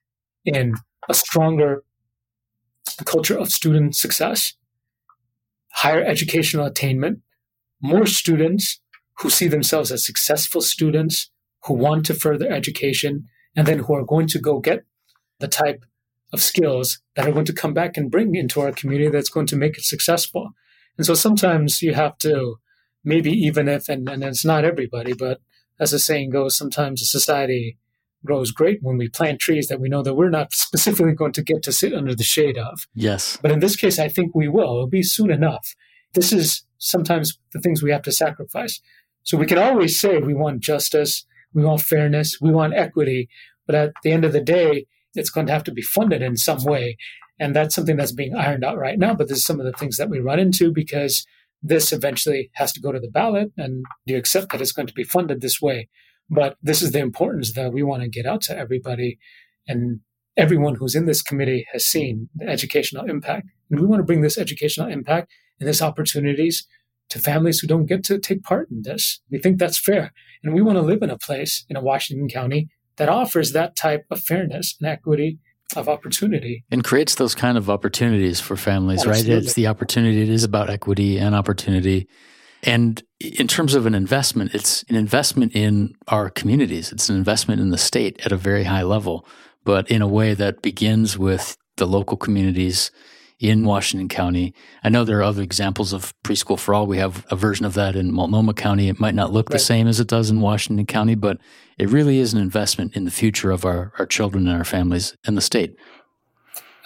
in 0.46 0.76
a 1.10 1.13
stronger 1.13 1.84
culture 3.04 3.38
of 3.38 3.50
student 3.50 3.96
success, 3.96 4.54
higher 5.74 6.02
educational 6.02 6.65
attainment, 6.65 7.20
more 7.82 8.06
students 8.06 8.80
who 9.20 9.30
see 9.30 9.50
themselves 9.50 9.91
as 9.91 10.06
successful 10.06 10.62
students 10.62 11.30
who 11.65 11.74
want 11.74 12.06
to 12.06 12.13
further 12.13 12.50
education, 12.50 13.26
and 13.58 13.67
then 13.67 13.80
who 13.80 13.93
are 13.93 14.06
going 14.06 14.28
to 14.28 14.39
go 14.39 14.60
get 14.60 14.86
the 15.39 15.50
type 15.50 15.84
of 16.34 16.42
skills 16.42 17.00
that 17.16 17.28
are 17.28 17.32
going 17.32 17.46
to 17.46 17.54
come 17.54 17.74
back 17.74 17.98
and 17.98 18.12
bring 18.12 18.36
into 18.36 18.62
our 18.62 18.72
community 18.72 19.10
that's 19.10 19.30
going 19.30 19.48
to 19.48 19.56
make 19.56 19.78
it 19.78 19.84
successful. 19.84 20.52
And 20.98 21.06
so 21.06 21.13
sometimes 21.13 21.82
you 21.82 21.94
have 21.94 22.18
to, 22.20 22.56
maybe 23.04 23.32
even 23.32 23.68
if, 23.68 23.88
and, 23.88 24.10
and 24.10 24.24
it's 24.24 24.44
not 24.44 24.66
everybody, 24.66 25.13
but 25.13 25.40
as 25.80 25.92
the 25.92 26.00
saying 26.00 26.32
goes, 26.32 26.58
sometimes 26.58 27.02
a 27.02 27.06
society 27.06 27.78
grows 28.26 28.52
great 28.52 28.80
when 28.82 28.98
we 28.98 29.08
plant 29.08 29.40
trees 29.40 29.68
that 29.68 29.80
we 29.80 29.90
know 29.90 30.02
that 30.04 30.16
we're 30.16 30.30
not 30.30 30.52
specifically 30.54 31.13
going 31.13 31.34
to 31.34 31.44
get 31.44 31.63
to 31.63 31.72
sit 31.72 31.94
under 31.94 32.16
the 32.16 32.24
shade 32.24 32.58
of. 32.58 32.88
Yes. 32.94 33.38
But 33.42 33.52
in 33.52 33.60
this 33.60 33.76
case, 33.76 34.00
I 34.00 34.10
think 34.10 34.36
we 34.36 34.48
will. 34.48 34.63
It'll 34.63 34.88
be 34.88 35.04
soon 35.04 35.32
enough. 35.32 35.76
This 36.13 36.34
is 36.34 36.66
sometimes 36.78 37.38
the 37.54 37.60
things 37.60 37.82
we 37.82 37.92
have 37.92 38.02
to 38.04 38.12
sacrifice. 38.12 38.82
So 39.24 39.38
we 39.38 39.46
can 39.46 39.58
always 39.58 40.00
say 40.00 40.18
we 40.18 40.34
want 40.34 40.62
justice, 40.62 41.26
we 41.54 41.63
want 41.63 41.82
fairness, 41.82 42.40
we 42.42 42.52
want 42.52 42.74
equity, 42.74 43.30
but 43.66 43.76
at 43.76 43.92
the 44.04 44.12
end 44.12 44.26
of 44.26 44.34
the 44.34 44.42
day, 44.42 44.88
it's 45.15 45.30
going 45.30 45.48
to 45.48 45.54
have 45.54 45.63
to 45.65 45.72
be 45.72 45.82
funded 45.82 46.22
in 46.22 46.38
some 46.38 46.63
way. 46.63 46.98
And 47.39 47.56
that's 47.56 47.76
something 47.76 47.98
that's 47.98 48.12
being 48.12 48.36
ironed 48.36 48.63
out 48.63 48.78
right 48.78 48.98
now. 48.98 49.13
But 49.13 49.28
this 49.28 49.39
is 49.39 49.46
some 49.46 49.60
of 49.60 49.65
the 49.65 49.74
things 49.74 49.98
that 49.98 50.10
we 50.10 50.20
run 50.20 50.39
into 50.39 50.72
because 50.72 51.26
this 51.62 51.91
eventually 51.91 52.50
has 52.54 52.72
to 52.74 52.82
go 52.82 52.91
to 52.91 53.00
the 53.00 53.10
ballot. 53.10 53.52
And 53.58 53.86
do 54.06 54.13
you 54.13 54.20
accept 54.20 54.52
that 54.52 54.62
it's 54.62 54.72
going 54.72 54.88
to 54.88 54.93
be 54.93 55.04
funded 55.04 55.41
this 55.41 55.62
way? 55.62 55.89
But 56.30 56.58
this 56.62 56.82
is 56.82 56.91
the 56.91 57.00
importance 57.00 57.54
that 57.54 57.72
we 57.72 57.84
want 57.84 58.04
to 58.04 58.10
get 58.10 58.26
out 58.26 58.41
to 58.43 58.58
everybody. 58.58 59.17
And 59.67 60.02
everyone 60.36 60.76
who's 60.76 60.96
in 60.96 61.06
this 61.06 61.22
committee 61.22 61.65
has 61.72 61.86
seen 61.86 62.30
the 62.36 62.48
educational 62.48 63.06
impact. 63.06 63.48
And 63.70 63.80
we 63.80 63.88
want 63.88 64.00
to 64.00 64.06
bring 64.06 64.22
this 64.22 64.38
educational 64.38 64.89
impact 64.89 65.32
and 65.60 65.67
this 65.67 65.82
opportunities 65.82 66.67
to 67.10 67.20
families 67.20 67.60
who 67.60 67.67
don't 67.67 67.86
get 67.86 68.04
to 68.06 68.20
take 68.20 68.43
part 68.43 68.70
in 68.70 68.82
this. 68.84 69.22
We 69.32 69.39
think 69.39 69.58
that's 69.58 69.80
fair. 69.80 70.12
And 70.43 70.54
we 70.54 70.62
want 70.62 70.78
to 70.78 70.82
live 70.82 71.02
in 71.02 71.10
a 71.10 71.17
place 71.17 71.65
in 71.70 71.76
a 71.76 71.82
Washington 71.82 72.28
County 72.28 72.70
that 72.98 73.10
offers 73.10 73.54
that 73.54 73.76
type 73.76 74.06
of 74.12 74.22
fairness 74.22 74.76
and 74.80 74.90
equity 74.90 75.40
of 75.76 75.90
opportunity 75.90 76.64
and 76.72 76.84
creates 76.84 77.16
those 77.16 77.36
kind 77.36 77.58
of 77.58 77.70
opportunities 77.70 78.40
for 78.40 78.56
families 78.56 79.06
Absolutely. 79.06 79.34
right 79.34 79.44
it's 79.44 79.54
the 79.54 79.68
opportunity 79.68 80.22
it 80.22 80.30
is 80.30 80.46
about 80.46 80.70
equity 80.70 81.18
and 81.18 81.36
opportunity 81.36 82.08
and 82.64 83.04
in 83.20 83.48
terms 83.48 83.76
of 83.76 83.86
an 83.86 83.96
investment, 83.96 84.54
it's 84.54 84.84
an 84.90 84.96
investment 84.96 85.56
in 85.56 85.94
our 86.08 86.30
communities. 86.30 86.92
It's 86.92 87.10
an 87.10 87.16
investment 87.16 87.62
in 87.62 87.70
the 87.70 87.78
state 87.78 88.20
at 88.26 88.32
a 88.32 88.38
very 88.38 88.64
high 88.64 88.84
level, 88.84 89.26
but 89.64 89.90
in 89.90 90.02
a 90.02 90.08
way 90.08 90.34
that 90.34 90.62
begins 90.62 91.18
with 91.18 91.56
the 91.78 91.86
local 91.86 92.18
communities 92.18 92.92
in 93.39 93.63
Washington 93.63 94.08
County. 94.08 94.54
I 94.84 94.89
know 94.89 95.04
there 95.04 95.19
are 95.19 95.23
other 95.23 95.43
examples 95.43 95.93
of 95.93 96.13
preschool 96.23 96.60
for 96.60 96.73
all. 96.73 96.88
We 96.88 96.97
have 96.97 97.26
a 97.30 97.36
version 97.36 97.65
of 97.65 97.76
that 97.76 97.95
in 97.95 98.12
Multnomah 98.12 98.56
County. 98.56 98.89
It 98.89 99.00
might 99.00 99.15
not 99.15 99.32
look 99.32 99.50
right. 99.50 99.54
the 99.54 99.60
same 99.60 99.88
as 99.88 100.00
it 100.00 100.08
does 100.08 100.30
in 100.30 100.41
Washington 100.41 100.86
County, 100.86 101.15
but 101.15 101.38
it 101.78 101.89
really 101.89 102.19
is 102.19 102.34
an 102.34 102.41
investment 102.41 102.95
in 102.95 103.06
the 103.06 103.12
future 103.12 103.52
of 103.52 103.63
our, 103.63 103.93
our 104.00 104.06
children 104.06 104.47
and 104.47 104.58
our 104.58 104.63
families 104.63 105.15
and 105.26 105.38
the 105.38 105.41
state. 105.41 105.76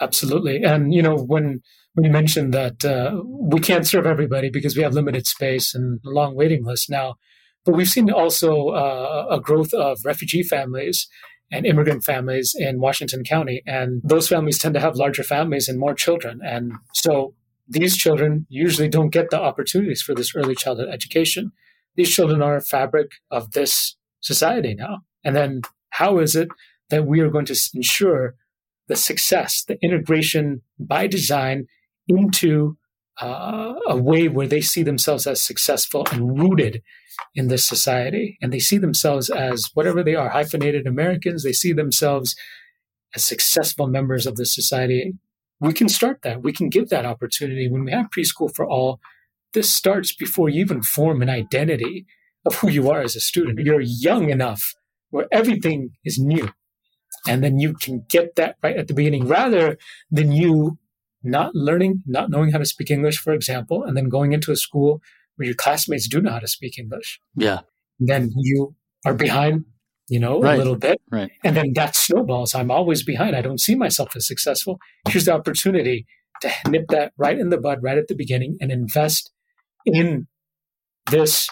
Absolutely. 0.01 0.63
And, 0.63 0.93
you 0.93 1.01
know, 1.01 1.15
when 1.15 1.61
when 1.93 2.05
you 2.05 2.11
mentioned 2.11 2.53
that 2.53 2.85
uh, 2.85 3.21
we 3.25 3.59
can't 3.59 3.85
serve 3.85 4.05
everybody 4.05 4.49
because 4.49 4.77
we 4.77 4.83
have 4.83 4.93
limited 4.93 5.27
space 5.27 5.75
and 5.75 5.99
a 6.05 6.09
long 6.09 6.35
waiting 6.35 6.63
list 6.63 6.89
now. 6.89 7.15
But 7.65 7.75
we've 7.75 7.89
seen 7.89 8.09
also 8.09 8.69
uh, 8.69 9.27
a 9.29 9.39
growth 9.39 9.73
of 9.73 9.99
refugee 10.05 10.41
families 10.41 11.07
and 11.51 11.65
immigrant 11.65 12.03
families 12.03 12.55
in 12.57 12.79
Washington 12.79 13.23
County. 13.23 13.61
And 13.67 14.01
those 14.03 14.27
families 14.27 14.57
tend 14.57 14.73
to 14.75 14.79
have 14.79 14.95
larger 14.95 15.23
families 15.23 15.67
and 15.67 15.79
more 15.79 15.93
children. 15.93 16.39
And 16.43 16.73
so 16.93 17.33
these 17.67 17.97
children 17.97 18.45
usually 18.49 18.87
don't 18.87 19.09
get 19.09 19.29
the 19.29 19.39
opportunities 19.39 20.01
for 20.01 20.15
this 20.15 20.35
early 20.35 20.55
childhood 20.55 20.89
education. 20.89 21.51
These 21.95 22.13
children 22.13 22.41
are 22.41 22.55
a 22.55 22.61
fabric 22.61 23.11
of 23.29 23.51
this 23.51 23.95
society 24.21 24.73
now. 24.73 24.99
And 25.23 25.35
then 25.35 25.61
how 25.89 26.19
is 26.19 26.35
it 26.35 26.49
that 26.89 27.05
we 27.05 27.19
are 27.19 27.29
going 27.29 27.45
to 27.45 27.59
ensure 27.73 28.35
the 28.87 28.95
success, 28.95 29.63
the 29.63 29.77
integration 29.81 30.61
by 30.79 31.07
design 31.07 31.67
into 32.07 32.77
uh, 33.21 33.73
a 33.87 33.95
way 33.95 34.27
where 34.27 34.47
they 34.47 34.61
see 34.61 34.83
themselves 34.83 35.27
as 35.27 35.41
successful 35.41 36.05
and 36.11 36.39
rooted 36.39 36.81
in 37.35 37.47
this 37.47 37.67
society. 37.67 38.37
And 38.41 38.51
they 38.51 38.59
see 38.59 38.77
themselves 38.77 39.29
as 39.29 39.69
whatever 39.73 40.03
they 40.03 40.15
are 40.15 40.29
hyphenated 40.29 40.87
Americans, 40.87 41.43
they 41.43 41.53
see 41.53 41.73
themselves 41.73 42.35
as 43.15 43.25
successful 43.25 43.87
members 43.87 44.25
of 44.25 44.35
the 44.35 44.45
society. 44.45 45.13
We 45.59 45.73
can 45.73 45.89
start 45.89 46.21
that. 46.23 46.41
We 46.41 46.53
can 46.53 46.69
give 46.69 46.89
that 46.89 47.05
opportunity. 47.05 47.69
When 47.69 47.85
we 47.85 47.91
have 47.91 48.09
preschool 48.15 48.53
for 48.53 48.65
all, 48.65 48.99
this 49.53 49.73
starts 49.73 50.15
before 50.15 50.49
you 50.49 50.61
even 50.61 50.81
form 50.81 51.21
an 51.21 51.29
identity 51.29 52.05
of 52.45 52.55
who 52.55 52.69
you 52.69 52.89
are 52.89 53.01
as 53.01 53.15
a 53.15 53.19
student. 53.19 53.59
You're 53.59 53.81
young 53.81 54.29
enough 54.29 54.73
where 55.09 55.27
everything 55.31 55.91
is 56.03 56.17
new. 56.17 56.49
And 57.27 57.43
then 57.43 57.59
you 57.59 57.73
can 57.73 58.05
get 58.09 58.35
that 58.35 58.55
right 58.63 58.77
at 58.77 58.87
the 58.87 58.93
beginning 58.93 59.27
rather 59.27 59.77
than 60.09 60.31
you 60.31 60.79
not 61.23 61.53
learning, 61.53 62.01
not 62.07 62.31
knowing 62.31 62.51
how 62.51 62.57
to 62.57 62.65
speak 62.65 62.89
English, 62.89 63.19
for 63.19 63.33
example, 63.33 63.83
and 63.83 63.95
then 63.95 64.09
going 64.09 64.33
into 64.33 64.51
a 64.51 64.55
school 64.55 65.01
where 65.41 65.47
your 65.47 65.55
classmates 65.55 66.07
do 66.07 66.21
know 66.21 66.31
how 66.31 66.39
to 66.39 66.47
speak 66.47 66.77
English. 66.77 67.19
Yeah. 67.35 67.61
Then 67.99 68.31
you 68.37 68.75
are 69.05 69.15
behind, 69.15 69.65
you 70.07 70.19
know, 70.19 70.39
right. 70.39 70.53
a 70.53 70.57
little 70.57 70.75
bit. 70.75 71.01
Right. 71.11 71.31
And 71.43 71.57
then 71.57 71.73
that 71.73 71.95
snowballs. 71.95 72.53
I'm 72.53 72.69
always 72.69 73.01
behind. 73.03 73.35
I 73.35 73.41
don't 73.41 73.59
see 73.59 73.73
myself 73.73 74.15
as 74.15 74.27
successful. 74.27 74.77
Here's 75.09 75.25
the 75.25 75.33
opportunity 75.33 76.05
to 76.41 76.51
nip 76.67 76.85
that 76.89 77.13
right 77.17 77.39
in 77.39 77.49
the 77.49 77.57
bud, 77.57 77.79
right 77.81 77.97
at 77.97 78.07
the 78.07 78.15
beginning, 78.15 78.57
and 78.61 78.71
invest 78.71 79.31
in 79.85 80.27
this 81.09 81.49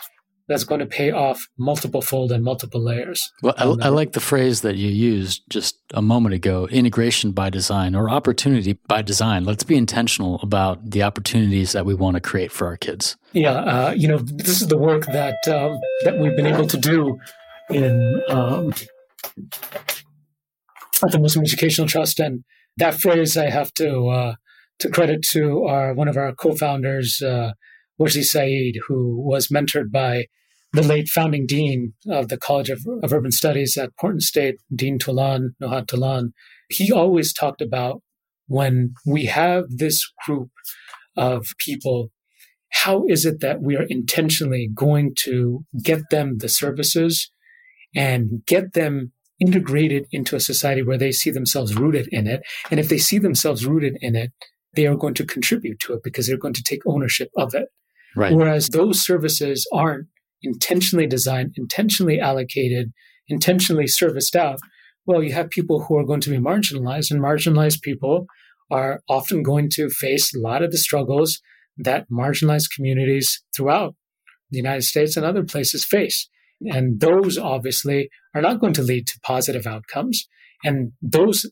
that's 0.50 0.64
going 0.64 0.80
to 0.80 0.86
pay 0.88 1.12
off 1.12 1.48
multiple 1.60 2.02
fold 2.02 2.32
and 2.32 2.44
multiple 2.44 2.84
layers. 2.84 3.32
Well, 3.44 3.54
I, 3.56 3.66
I, 3.86 3.90
like 3.90 4.14
the 4.14 4.20
phrase 4.20 4.62
that 4.62 4.78
you 4.78 4.90
used 4.90 5.44
just 5.48 5.78
a 5.94 6.02
moment 6.02 6.34
ago 6.34 6.68
integration 6.72 7.32
by 7.32 7.52
design 7.52 7.96
or 7.96 8.10
opportunity 8.10 8.74
by 8.88 9.04
design. 9.04 9.46
Let's 9.46 9.64
be 9.64 9.76
intentional 9.76 10.40
about 10.42 10.90
the 10.90 11.04
opportunities 11.04 11.72
that 11.74 11.86
we 11.86 11.94
want 11.94 12.16
to 12.16 12.20
create 12.20 12.52
for 12.52 12.66
our 12.66 12.78
kids. 12.78 13.16
Yeah. 13.32 13.52
Uh, 13.52 13.94
you 13.96 14.08
know, 14.08 14.18
this 14.18 14.60
is 14.60 14.68
the 14.68 14.78
work 14.78 15.06
that, 15.06 15.48
um, 15.48 15.80
that 16.04 16.18
we've 16.18 16.36
been 16.36 16.48
able 16.48 16.66
to 16.66 16.78
do 16.78 17.20
in 17.70 18.20
um, 18.30 18.74
at 21.04 21.12
the 21.12 21.20
Muslim 21.20 21.46
Educational 21.46 21.88
Trust. 21.88 22.20
And 22.20 22.44
that 22.78 22.96
phrase 22.96 23.38
I 23.38 23.52
have 23.52 23.72
to, 23.76 24.08
uh, 24.08 24.36
to 24.80 24.90
credit 24.90 25.22
to 25.32 25.66
our, 25.66 25.94
one 25.94 26.08
of 26.08 26.18
our 26.18 26.34
co-founders, 26.34 27.22
uh, 27.22 27.52
Wajdi 28.02 28.24
Said, 28.24 28.82
who 28.88 29.22
was 29.22 29.50
mentored 29.50 29.92
by 29.92 30.26
the 30.74 30.84
late 30.84 31.08
founding 31.08 31.46
dean 31.46 31.94
of 32.08 32.28
the 32.28 32.38
College 32.38 32.70
of, 32.70 32.82
of 33.04 33.12
Urban 33.12 33.32
Studies 33.32 33.78
at 33.78 33.96
Portland 33.98 34.24
State, 34.24 34.56
Dean 34.74 35.00
Toulan, 35.00 35.50
Nohad 35.62 35.88
Toulan, 35.88 36.32
he 36.70 36.92
always 36.92 37.34
talked 37.34 37.62
about 37.62 38.02
when 38.48 38.94
we 39.06 39.26
have 39.26 39.66
this 39.70 40.12
group 40.26 40.50
of 41.18 41.48
people 41.58 42.10
how 42.72 43.06
is 43.08 43.26
it 43.26 43.40
that 43.42 43.62
we 43.62 43.76
are 43.76 43.86
intentionally 43.90 44.70
going 44.74 45.14
to 45.16 45.66
get 45.82 46.02
them 46.12 46.38
the 46.38 46.50
services 46.50 47.32
and 47.96 48.46
get 48.46 48.74
them 48.74 49.12
integrated 49.40 50.06
into 50.12 50.36
a 50.36 50.40
society 50.40 50.84
where 50.84 50.98
they 50.98 51.12
see 51.12 51.32
themselves 51.32 51.76
rooted 51.76 52.08
in 52.12 52.28
it. 52.28 52.42
And 52.70 52.80
if 52.80 52.90
they 52.90 52.98
see 52.98 53.18
themselves 53.18 53.66
rooted 53.66 53.98
in 54.02 54.16
it, 54.16 54.32
they 54.76 54.86
are 54.86 54.96
going 54.96 55.14
to 55.16 55.26
contribute 55.26 55.80
to 55.80 55.94
it 55.94 56.04
because 56.04 56.28
they're 56.28 56.38
going 56.38 56.54
to 56.54 56.64
take 56.64 56.82
ownership 56.86 57.30
of 57.36 57.56
it. 57.56 57.70
Right. 58.16 58.34
Whereas 58.34 58.68
those 58.68 59.04
services 59.04 59.68
aren't 59.74 60.08
intentionally 60.42 61.08
designed, 61.08 61.54
intentionally 61.58 62.20
allocated, 62.20 62.92
intentionally 63.28 63.88
serviced 63.88 64.36
out. 64.36 64.60
Well, 65.06 65.24
you 65.24 65.34
have 65.34 65.50
people 65.50 65.84
who 65.84 65.98
are 65.98 66.06
going 66.06 66.22
to 66.22 66.30
be 66.30 66.38
marginalized, 66.38 67.12
and 67.12 67.22
marginalized 67.22 67.82
people 67.82 68.28
are 68.72 69.02
often 69.10 69.44
going 69.44 69.70
to 69.72 69.90
face 69.90 70.34
a 70.34 70.40
lot 70.40 70.64
of 70.64 70.72
the 70.72 70.78
struggles 70.78 71.42
that 71.78 72.10
marginalized 72.10 72.74
communities 72.76 73.42
throughout 73.56 73.96
the 74.52 74.58
United 74.58 74.84
States 74.84 75.16
and 75.18 75.26
other 75.26 75.44
places 75.44 75.86
face. 75.86 76.30
And 76.66 77.00
those 77.00 77.38
obviously 77.38 78.10
are 78.36 78.42
not 78.42 78.60
going 78.60 78.74
to 78.74 78.84
lead 78.84 79.08
to 79.08 79.20
positive 79.22 79.66
outcomes. 79.66 80.28
And 80.64 80.92
those 81.02 81.50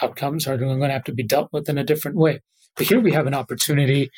outcomes 0.00 0.46
are 0.46 0.56
going 0.56 0.80
to 0.80 0.88
have 0.88 1.04
to 1.04 1.12
be 1.12 1.24
dealt 1.24 1.48
with 1.52 1.68
in 1.68 1.76
a 1.76 1.84
different 1.84 2.16
way. 2.16 2.40
But 2.76 2.86
here 2.86 3.00
we 3.00 3.12
have 3.12 3.26
an 3.26 3.34
opportunity 3.34 4.10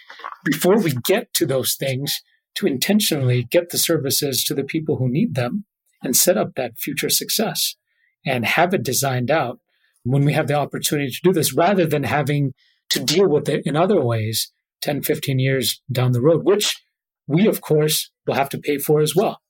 before 0.44 0.78
we 0.78 0.92
get 1.04 1.32
to 1.34 1.46
those 1.46 1.74
things 1.74 2.22
to 2.56 2.66
intentionally 2.66 3.44
get 3.44 3.70
the 3.70 3.78
services 3.78 4.44
to 4.44 4.54
the 4.54 4.64
people 4.64 4.96
who 4.96 5.08
need 5.08 5.34
them 5.34 5.64
and 6.02 6.16
set 6.16 6.36
up 6.36 6.54
that 6.54 6.78
future 6.78 7.10
success 7.10 7.76
and 8.24 8.44
have 8.44 8.74
it 8.74 8.82
designed 8.82 9.30
out 9.30 9.60
when 10.04 10.24
we 10.24 10.32
have 10.32 10.46
the 10.46 10.54
opportunity 10.54 11.10
to 11.10 11.20
do 11.22 11.32
this 11.32 11.52
rather 11.52 11.86
than 11.86 12.04
having 12.04 12.54
to 12.90 13.02
deal 13.02 13.28
with 13.28 13.48
it 13.48 13.62
in 13.64 13.76
other 13.76 14.00
ways 14.00 14.52
10, 14.82 15.02
15 15.02 15.38
years 15.38 15.80
down 15.90 16.12
the 16.12 16.20
road, 16.20 16.44
which 16.44 16.80
we, 17.26 17.46
of 17.46 17.60
course, 17.60 18.10
will 18.26 18.34
have 18.34 18.48
to 18.50 18.58
pay 18.58 18.78
for 18.78 19.00
as 19.00 19.16
well. 19.16 19.40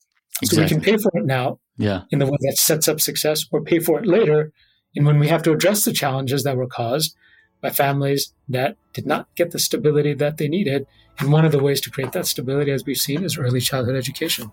Exactly. 0.43 0.57
So 0.57 0.63
we 0.63 0.69
can 0.69 0.81
pay 0.81 0.97
for 0.97 1.11
it 1.15 1.27
now 1.27 1.61
yeah. 1.77 2.03
in 2.11 2.19
the 2.19 2.27
way 2.27 2.39
that 2.41 2.57
sets 2.57 2.89
up 2.89 3.01
success 3.01 3.45
or 3.53 3.63
pay 3.63 3.79
for 3.79 3.99
it 3.99 4.07
later 4.07 4.53
and 4.97 5.07
when 5.07 5.19
we 5.19 5.29
have 5.29 5.43
to 5.43 5.53
address 5.53 5.85
the 5.85 5.93
challenges 5.93 6.43
that 6.45 6.57
were 6.57 6.67
caused 6.67 7.15
by 7.61 7.71
families 7.71 8.33
that 8.49 8.77
did 8.93 9.07
not 9.07 9.29
get 9.35 9.51
the 9.51 9.59
stability 9.59 10.15
that 10.15 10.37
they 10.37 10.49
needed. 10.49 10.87
And 11.19 11.33
one 11.33 11.45
of 11.45 11.53
the 11.53 11.63
ways 11.63 11.81
to 11.83 11.91
create 11.91 12.13
that 12.13 12.27
stability, 12.27 12.71
as 12.71 12.85
we've 12.85 12.97
seen, 12.97 13.25
is 13.25 13.39
early 13.39 13.61
childhood 13.61 13.97
education. 13.97 14.53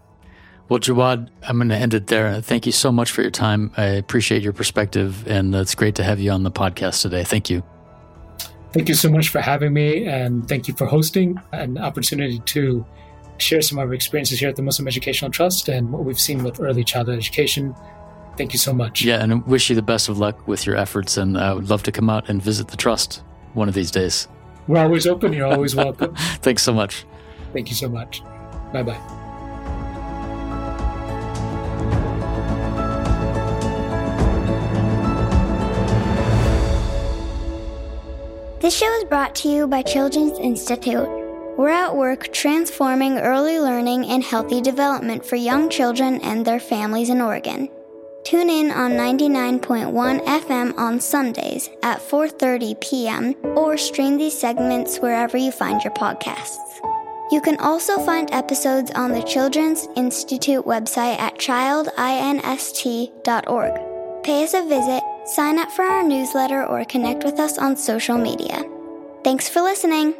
Well, 0.70 0.80
Jawad, 0.80 1.30
I'm 1.44 1.58
going 1.58 1.70
to 1.70 1.76
end 1.76 1.94
it 1.94 2.08
there. 2.08 2.40
Thank 2.42 2.66
you 2.66 2.72
so 2.72 2.92
much 2.92 3.12
for 3.12 3.22
your 3.22 3.32
time. 3.32 3.72
I 3.76 3.86
appreciate 3.86 4.42
your 4.42 4.54
perspective, 4.54 5.28
and 5.28 5.54
it's 5.54 5.76
great 5.76 5.96
to 5.96 6.04
have 6.04 6.20
you 6.22 6.32
on 6.32 6.44
the 6.44 6.52
podcast 6.52 7.02
today. 7.02 7.26
Thank 7.26 7.50
you. 7.50 7.64
Thank 8.72 8.90
you 8.90 8.96
so 8.96 9.10
much 9.10 9.30
for 9.30 9.42
having 9.42 9.74
me, 9.74 10.06
and 10.08 10.48
thank 10.48 10.68
you 10.68 10.74
for 10.74 10.88
hosting 10.88 11.40
an 11.52 11.78
opportunity 11.78 12.40
to 12.40 12.86
share 13.38 13.62
some 13.62 13.78
of 13.78 13.88
our 13.88 13.94
experiences 13.94 14.40
here 14.40 14.50
at 14.50 14.56
the 14.56 14.62
Muslim 14.62 14.88
Educational 14.88 15.30
Trust 15.30 15.68
and 15.68 15.92
what 15.92 16.06
we've 16.06 16.20
seen 16.20 16.44
with 16.44 16.60
early 16.62 16.84
childhood 16.84 17.18
education. 17.18 17.76
Thank 18.38 18.54
you 18.54 18.60
so 18.60 18.74
much. 18.74 19.04
Yeah, 19.04 19.22
and 19.22 19.32
I 19.32 19.36
wish 19.36 19.70
you 19.70 19.76
the 19.76 19.82
best 19.82 20.10
of 20.10 20.18
luck 20.18 20.48
with 20.48 20.66
your 20.66 20.76
efforts, 20.76 21.18
and 21.18 21.38
I 21.38 21.54
would 21.54 21.70
love 21.70 21.84
to 21.84 21.92
come 21.92 22.10
out 22.10 22.30
and 22.30 22.42
visit 22.42 22.68
the 22.70 22.78
trust 22.78 23.22
one 23.54 23.68
of 23.68 23.76
these 23.76 23.92
days. 23.92 24.28
We're 24.68 24.80
always 24.80 25.06
open. 25.06 25.34
You're 25.34 25.48
always 25.48 25.76
welcome. 25.76 26.16
Thanks 26.42 26.64
so 26.64 26.74
much. 26.74 27.06
Thank 27.54 27.70
you 27.70 27.76
so 27.76 27.90
much. 27.90 28.24
Bye 28.72 28.84
bye. 28.84 29.00
This 38.62 38.78
show 38.78 38.92
is 38.94 39.04
brought 39.04 39.36
to 39.36 39.50
you 39.50 39.68
by 39.68 39.82
Children's 39.82 40.40
Institute. 40.40 41.10
We're 41.58 41.70
at 41.70 41.96
work 41.96 42.32
transforming 42.34 43.20
early 43.20 43.60
learning 43.60 44.06
and 44.06 44.24
healthy 44.24 44.62
development 44.62 45.26
for 45.26 45.36
young 45.36 45.70
children 45.70 46.22
and 46.22 46.46
their 46.46 46.62
families 46.62 47.10
in 47.10 47.20
Oregon. 47.22 47.70
Tune 48.24 48.50
in 48.50 48.72
on 48.72 48.92
99.1 48.92 50.26
FM 50.26 50.78
on 50.78 51.00
Sundays 51.00 51.70
at 51.84 52.00
4:30 52.00 52.80
p.m. 52.80 53.36
or 53.58 53.78
stream 53.78 54.18
these 54.18 54.38
segments 54.38 55.00
wherever 55.00 55.38
you 55.38 55.52
find 55.52 55.84
your 55.84 55.94
podcasts. 55.94 56.58
You 57.32 57.42
can 57.42 57.58
also 57.60 57.98
find 58.06 58.32
episodes 58.32 58.92
on 58.92 59.12
the 59.12 59.24
Children's 59.24 59.88
Institute 59.96 60.66
website 60.66 61.20
at 61.20 61.38
childinst.org. 61.38 63.74
Pay 64.24 64.44
us 64.44 64.54
a 64.54 64.64
visit, 64.64 65.04
sign 65.26 65.60
up 65.60 65.70
for 65.72 65.84
our 65.84 66.04
newsletter, 66.04 66.66
or 66.66 66.86
connect 66.86 67.26
with 67.26 67.40
us 67.40 67.58
on 67.58 67.76
social 67.76 68.18
media. 68.18 68.64
Thanks 69.24 69.50
for 69.50 69.62
listening. 69.62 70.14